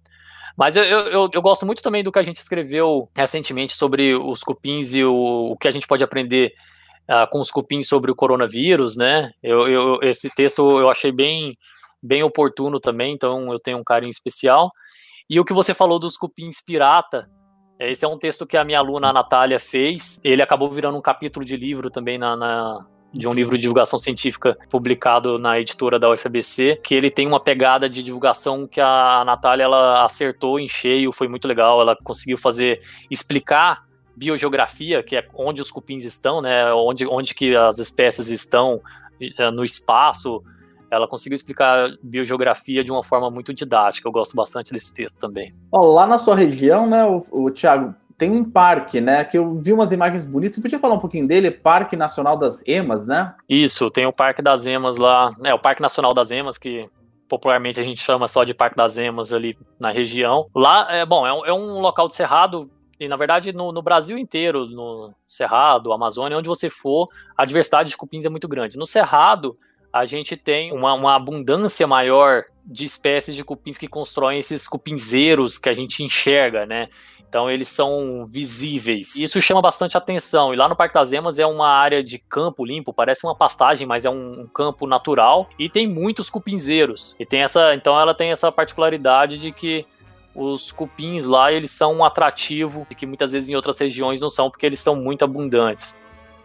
[0.57, 4.41] Mas eu, eu, eu, gosto muito também do que a gente escreveu recentemente sobre os
[4.41, 6.53] cupins e o, o que a gente pode aprender
[7.09, 9.31] uh, com os cupins sobre o coronavírus, né?
[9.43, 11.57] Eu, eu, esse texto eu achei bem
[12.05, 14.71] bem oportuno também, então eu tenho um carinho especial.
[15.29, 17.27] E o que você falou dos cupins pirata,
[17.79, 20.19] esse é um texto que a minha aluna a Natália fez.
[20.23, 23.97] Ele acabou virando um capítulo de livro também na, na, de um livro de divulgação
[23.97, 29.23] científica publicado na editora da UFABC, que ele tem uma pegada de divulgação que a
[29.25, 31.81] Natália ela acertou em cheio, foi muito legal.
[31.81, 33.83] Ela conseguiu fazer explicar
[34.15, 36.71] biogeografia, que é onde os cupins estão, né?
[36.73, 38.81] Onde, onde que as espécies estão
[39.19, 40.41] eh, no espaço,
[40.95, 44.07] ela conseguiu explicar biogeografia de uma forma muito didática.
[44.07, 45.53] Eu gosto bastante desse texto também.
[45.71, 49.23] Oh, lá na sua região, né, o, o Tiago, tem um parque, né?
[49.25, 50.55] Que eu vi umas imagens bonitas.
[50.55, 51.51] Você podia falar um pouquinho dele?
[51.51, 53.35] Parque Nacional das Emas, né?
[53.47, 55.33] Isso, tem o Parque das Emas lá.
[55.43, 56.89] É, o Parque Nacional das Emas, que
[57.27, 60.47] popularmente a gente chama só de Parque das Emas ali na região.
[60.55, 62.69] Lá, é bom, é um, é um local de cerrado.
[62.97, 67.89] E, na verdade, no, no, Brasil inteiro, no Cerrado, Amazônia, onde você for, a diversidade
[67.89, 68.77] de cupins é muito grande.
[68.77, 69.57] No Cerrado,
[69.95, 75.57] a gente tem uma, uma, abundância maior de espécies de cupins que constroem esses cupinzeiros
[75.57, 76.89] que a gente enxerga, né?
[77.29, 79.15] Então eles são visíveis.
[79.15, 80.53] Isso chama bastante atenção.
[80.53, 83.87] E lá no Parque das Emas é uma área de campo limpo, parece uma pastagem,
[83.87, 87.15] mas é um, um campo natural e tem muitos cupinzeiros.
[87.17, 89.85] E tem essa, então ela tem essa particularidade de que
[90.35, 94.51] os cupins lá eles são um atrativo que muitas vezes em outras regiões não são
[94.51, 95.97] porque eles são muito abundantes.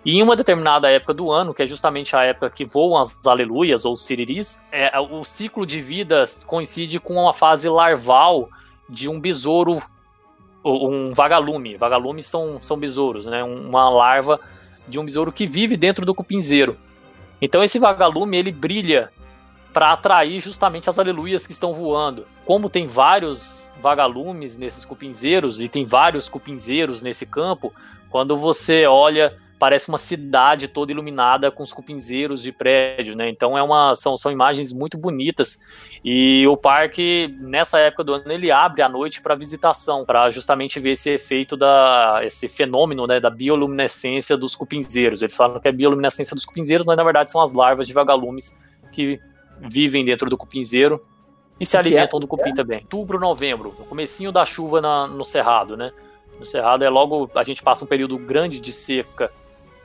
[0.05, 3.15] E em uma determinada época do ano, que é justamente a época que voam as
[3.27, 8.49] aleluias ou siriris, é, o ciclo de vida coincide com uma fase larval
[8.89, 9.83] de um besouro,
[10.65, 11.77] um vagalume.
[11.77, 13.45] Vagalumes são, são besouros, né?
[13.45, 14.41] Uma larva
[14.89, 16.79] de um besouro que vive dentro do cupinzeiro.
[17.41, 19.11] Então esse vagalume ele brilha
[19.73, 22.27] para atrair justamente as aleluias que estão voando.
[22.45, 27.73] Como tem vários vagalumes nesses cupinzeiros e tem vários cupinzeiros nesse campo,
[28.11, 33.29] quando você olha parece uma cidade toda iluminada com os cupinzeiros de prédio, né?
[33.29, 35.61] Então é uma são, são imagens muito bonitas
[36.03, 40.81] e o parque nessa época do ano ele abre à noite para visitação, para justamente
[40.81, 45.21] ver esse efeito da esse fenômeno, né, da bioluminescência dos cupinzeiros.
[45.21, 48.57] Eles falam que é bioluminescência dos cupinzeiros, mas na verdade são as larvas de vagalumes
[48.91, 49.21] que
[49.61, 51.03] vivem dentro do cupinzeiro
[51.61, 52.21] e se alimentam é?
[52.21, 52.79] do cupim também.
[52.79, 55.93] Outubro, novembro, o comecinho da chuva na, no cerrado, né?
[56.39, 59.31] No cerrado é logo a gente passa um período grande de seca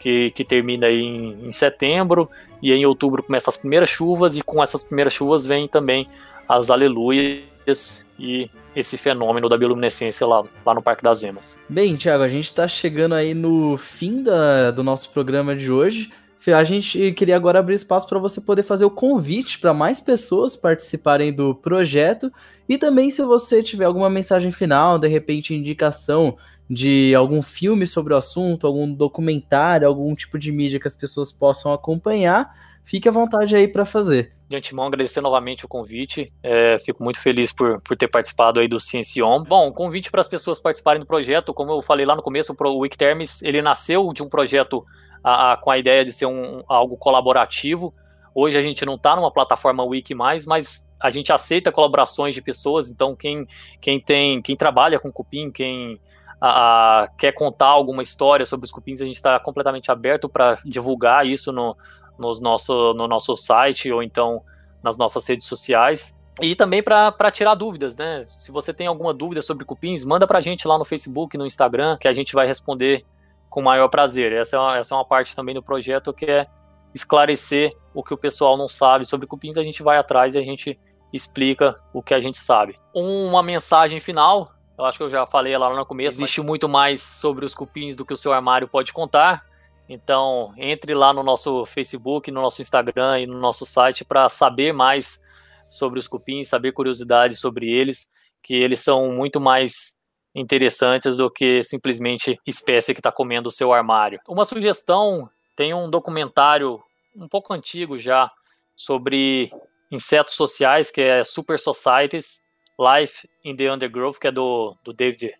[0.05, 2.29] que, que termina aí em, em setembro,
[2.61, 6.07] e em outubro começam as primeiras chuvas, e com essas primeiras chuvas vem também
[6.47, 11.57] as aleluias e esse fenômeno da bioluminescência lá, lá no Parque das Emas.
[11.67, 16.11] Bem, Tiago, a gente está chegando aí no fim da, do nosso programa de hoje.
[16.55, 20.55] A gente queria agora abrir espaço para você poder fazer o convite para mais pessoas
[20.55, 22.31] participarem do projeto
[22.69, 26.37] e também se você tiver alguma mensagem final, de repente indicação
[26.69, 31.31] de algum filme sobre o assunto, algum documentário, algum tipo de mídia que as pessoas
[31.31, 32.51] possam acompanhar,
[32.83, 34.33] fique à vontade aí para fazer.
[34.47, 36.31] De antemão, agradecer novamente o convite.
[36.43, 39.43] É, fico muito feliz por, por ter participado aí do Ciencion.
[39.43, 42.77] Bom, convite para as pessoas participarem do projeto, como eu falei lá no começo, o
[42.79, 44.85] Wikitermes, ele nasceu de um projeto
[45.23, 47.91] a, a, com a ideia de ser um, algo colaborativo.
[48.35, 52.41] Hoje a gente não está numa plataforma Wiki mais, mas a gente aceita colaborações de
[52.41, 52.91] pessoas.
[52.91, 53.47] Então quem,
[53.81, 55.99] quem tem, quem trabalha com cupim, quem
[56.39, 61.25] a, quer contar alguma história sobre os cupins, a gente está completamente aberto para divulgar
[61.25, 61.75] isso no,
[62.17, 64.41] nos nosso, no nosso site ou então
[64.83, 66.15] nas nossas redes sociais.
[66.41, 68.23] E também para tirar dúvidas, né?
[68.37, 71.45] Se você tem alguma dúvida sobre cupins, manda para a gente lá no Facebook, no
[71.45, 73.05] Instagram, que a gente vai responder
[73.49, 74.33] com maior prazer.
[74.33, 76.45] Essa é, uma, essa é uma parte também do projeto que é
[76.93, 80.41] esclarecer o que o pessoal não sabe sobre cupins, a gente vai atrás e a
[80.41, 80.77] gente
[81.11, 82.75] explica o que a gente sabe.
[82.93, 87.01] Uma mensagem final, eu acho que eu já falei lá no começo, existe muito mais
[87.01, 89.45] sobre os cupins do que o seu armário pode contar.
[89.87, 94.73] Então, entre lá no nosso Facebook, no nosso Instagram e no nosso site para saber
[94.73, 95.21] mais
[95.67, 98.09] sobre os cupins, saber curiosidades sobre eles,
[98.41, 99.95] que eles são muito mais
[100.33, 104.19] interessantes do que simplesmente espécie que está comendo o seu armário.
[104.27, 106.83] Uma sugestão: tem um documentário
[107.15, 108.29] um pouco antigo já
[108.75, 109.51] sobre
[109.91, 112.44] insetos sociais, que é Super Societies,
[112.79, 115.33] Life in the Undergrowth, que é do, do David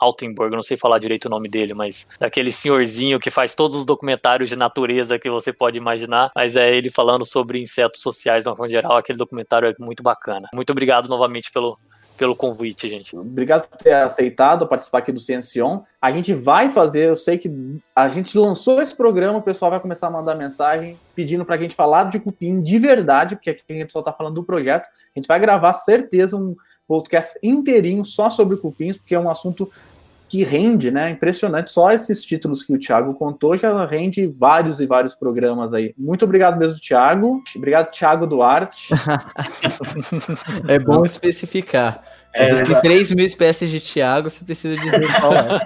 [0.00, 3.84] Altenburg, não sei falar direito o nome dele, mas daquele senhorzinho que faz todos os
[3.84, 8.68] documentários de natureza que você pode imaginar, mas é ele falando sobre insetos sociais no
[8.68, 10.48] geral, aquele documentário é muito bacana.
[10.54, 11.78] Muito obrigado novamente pelo,
[12.16, 13.14] pelo convite, gente.
[13.14, 15.80] Obrigado por ter aceitado participar aqui do Ciencion.
[16.00, 17.50] A gente vai fazer, eu sei que
[17.94, 21.74] a gente lançou esse programa, o pessoal vai começar a mandar mensagem pedindo pra gente
[21.74, 24.86] falar de cupim de verdade, porque aqui a gente só tá falando do projeto.
[24.86, 26.54] A gente vai gravar, certeza, um
[26.90, 29.70] podcast inteirinho só sobre cupins, porque é um assunto
[30.28, 31.08] que rende, né?
[31.08, 31.70] Impressionante.
[31.70, 35.94] Só esses títulos que o Thiago contou já rende vários e vários programas aí.
[35.96, 37.40] Muito obrigado mesmo, Thiago.
[37.54, 38.88] Obrigado, Thiago Duarte.
[40.66, 42.02] é bom especificar.
[42.34, 45.60] É, Existem 3 mil espécies de Thiago, você precisa dizer qual é.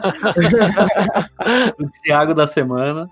[1.81, 3.09] o Thiago da semana.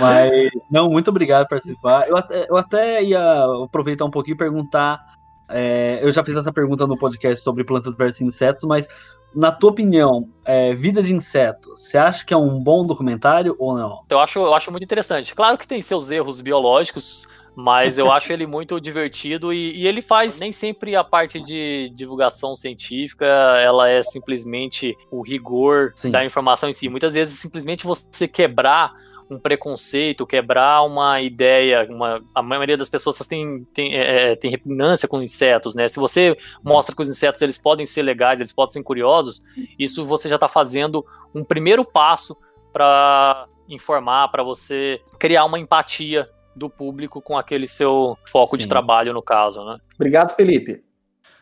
[0.00, 2.08] Mas, não, muito obrigado por participar.
[2.08, 5.13] Eu até, eu até ia aproveitar um pouquinho e perguntar.
[5.48, 8.86] É, eu já fiz essa pergunta no podcast sobre plantas versus insetos, mas
[9.34, 13.76] na tua opinião, é, Vida de Insetos, você acha que é um bom documentário ou
[13.76, 14.04] não?
[14.08, 15.34] Eu acho, eu acho muito interessante.
[15.34, 17.26] Claro que tem seus erros biológicos,
[17.56, 21.90] mas eu acho ele muito divertido e, e, ele faz nem sempre a parte de
[21.94, 26.12] divulgação científica, ela é simplesmente o rigor Sim.
[26.12, 26.88] da informação em si.
[26.88, 28.92] Muitas vezes simplesmente você quebrar
[29.30, 31.86] um preconceito, quebrar uma ideia.
[31.88, 35.88] Uma, a maioria das pessoas tem, tem, é, é, tem repugnância com insetos, né?
[35.88, 39.42] Se você mostra que os insetos eles podem ser legais, eles podem ser curiosos,
[39.78, 41.04] isso você já está fazendo
[41.34, 42.36] um primeiro passo
[42.72, 48.62] para informar, para você criar uma empatia do público com aquele seu foco Sim.
[48.62, 49.78] de trabalho, no caso, né?
[49.94, 50.84] Obrigado, Felipe.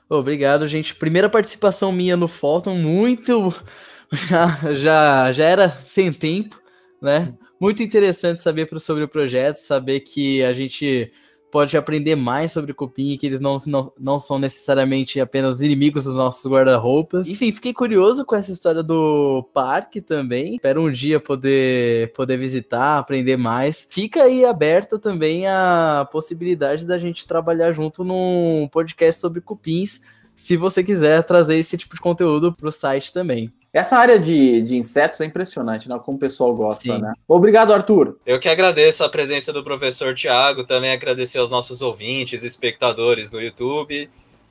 [0.08, 0.94] Obrigado, gente.
[0.94, 3.52] Primeira participação minha no Photon, muito.
[4.28, 6.60] Já, já, já era sem tempo,
[7.00, 7.32] né?
[7.62, 11.12] Muito interessante saber sobre o projeto, saber que a gente
[11.48, 16.16] pode aprender mais sobre cupim, que eles não, não, não são necessariamente apenas inimigos dos
[16.16, 17.28] nossos guarda-roupas.
[17.28, 20.56] Enfim, fiquei curioso com essa história do parque também.
[20.56, 23.86] Espero um dia poder, poder visitar, aprender mais.
[23.88, 30.00] Fica aí aberta também a possibilidade da gente trabalhar junto num podcast sobre cupins,
[30.34, 33.52] se você quiser trazer esse tipo de conteúdo para o site também.
[33.72, 35.98] Essa área de, de insetos é impressionante, né?
[36.04, 37.00] Como o pessoal gosta, Sim.
[37.00, 37.14] né?
[37.26, 38.18] Obrigado, Arthur.
[38.26, 43.40] Eu que agradeço a presença do professor Tiago, também agradecer aos nossos ouvintes, espectadores no
[43.40, 44.10] YouTube.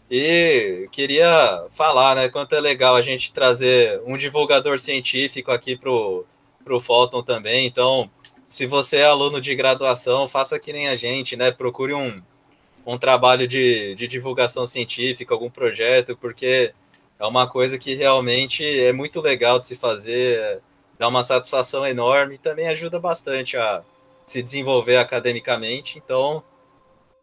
[0.09, 6.25] E queria falar, né, quanto é legal a gente trazer um divulgador científico aqui pro,
[6.65, 7.67] pro Fulton também.
[7.67, 8.09] Então,
[8.49, 11.51] se você é aluno de graduação, faça que nem a gente, né?
[11.51, 12.21] Procure um,
[12.85, 16.73] um trabalho de, de divulgação científica, algum projeto, porque
[17.21, 20.59] é uma coisa que realmente é muito legal de se fazer,
[20.97, 23.83] dá uma satisfação enorme e também ajuda bastante a
[24.25, 26.01] se desenvolver academicamente.
[26.03, 26.43] Então,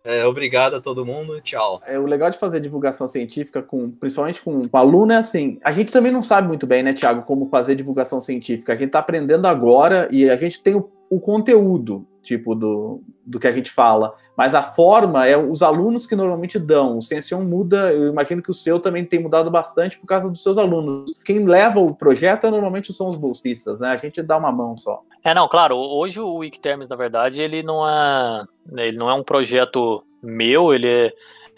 [0.04, 1.82] é, obrigado a todo mundo, tchau.
[1.84, 5.72] É, o legal de fazer divulgação científica, com, principalmente com, com aluno, é assim: a
[5.72, 8.74] gente também não sabe muito bem, né, Tiago, como fazer divulgação científica.
[8.74, 13.40] A gente está aprendendo agora e a gente tem o, o conteúdo, tipo, do, do
[13.40, 16.98] que a gente fala mas a forma é os alunos que normalmente dão.
[16.98, 20.44] O Sension muda, eu imagino que o seu também tem mudado bastante por causa dos
[20.44, 21.12] seus alunos.
[21.24, 23.88] Quem leva o projeto é, normalmente são os bolsistas, né?
[23.88, 25.02] A gente dá uma mão só.
[25.24, 28.44] É, não, claro, hoje o Wikiterms, na verdade, ele não é,
[28.76, 31.12] ele não é um projeto meu, ele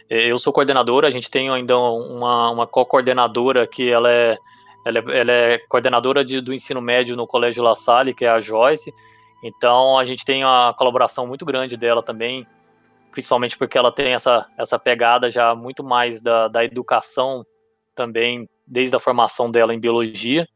[0.09, 4.39] é, eu sou coordenador, a gente tem ainda uma, uma co-coordenadora que ela é,
[4.87, 8.31] ela é, ela é coordenadora de, do ensino médio no Colégio La Salle, que é
[8.31, 8.91] a Joyce,
[9.43, 12.47] então a gente tem uma colaboração muito grande dela também,
[13.11, 17.45] principalmente porque ela tem essa, essa pegada já muito mais da, da educação
[17.95, 20.47] também, desde a formação dela em biologia.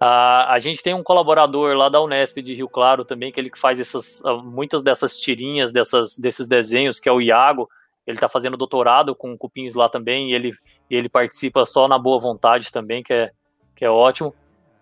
[0.00, 3.50] a a gente tem um colaborador lá da Unesp de Rio Claro também, que ele
[3.56, 7.68] faz essas, muitas dessas tirinhas, dessas, desses desenhos, que é o Iago.
[8.06, 10.52] Ele está fazendo doutorado com cupins lá também, e ele,
[10.90, 13.30] ele participa só na boa vontade também, que é,
[13.76, 14.34] que é ótimo.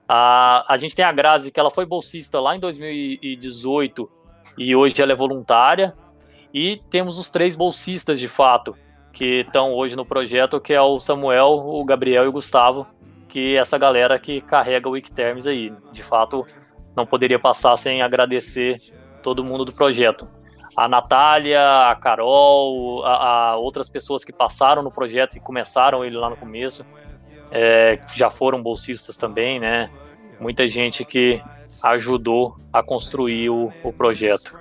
[0.08, 4.08] A, a gente tem a Grazi, que ela foi bolsista lá em 2018
[4.56, 5.94] e hoje ela é voluntária.
[6.54, 8.76] E temos os três bolsistas, de fato,
[9.12, 12.86] que estão hoje no projeto, que é o Samuel, o Gabriel e o Gustavo,
[13.28, 15.72] que é essa galera que carrega o Wikiterms aí.
[15.92, 16.46] De fato,
[16.94, 18.80] não poderia passar sem agradecer
[19.22, 20.28] todo mundo do projeto.
[20.76, 26.16] A Natália, a Carol, a, a outras pessoas que passaram no projeto e começaram ele
[26.16, 26.84] lá no começo,
[27.50, 29.90] é, já foram bolsistas também, né?
[30.40, 31.40] Muita gente que
[31.82, 34.54] ajudou a construir o, o projeto.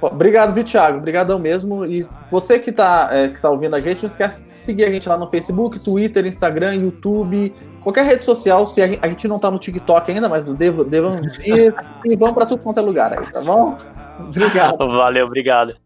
[0.00, 0.98] Obrigado, viu, Thiago?
[0.98, 1.84] Obrigadão mesmo.
[1.84, 4.90] E você que está é, que tá ouvindo a gente, não esquece de seguir a
[4.90, 7.52] gente lá no Facebook, Twitter, Instagram, YouTube,
[7.82, 8.66] qualquer rede social.
[8.66, 11.74] Se a gente, a gente não está no TikTok ainda, mas devo, devemos ir.
[12.04, 13.76] e vamos para tudo quanto é lugar aí, tá bom?
[14.20, 14.76] Obrigado.
[14.76, 15.76] Valeu, obrigado.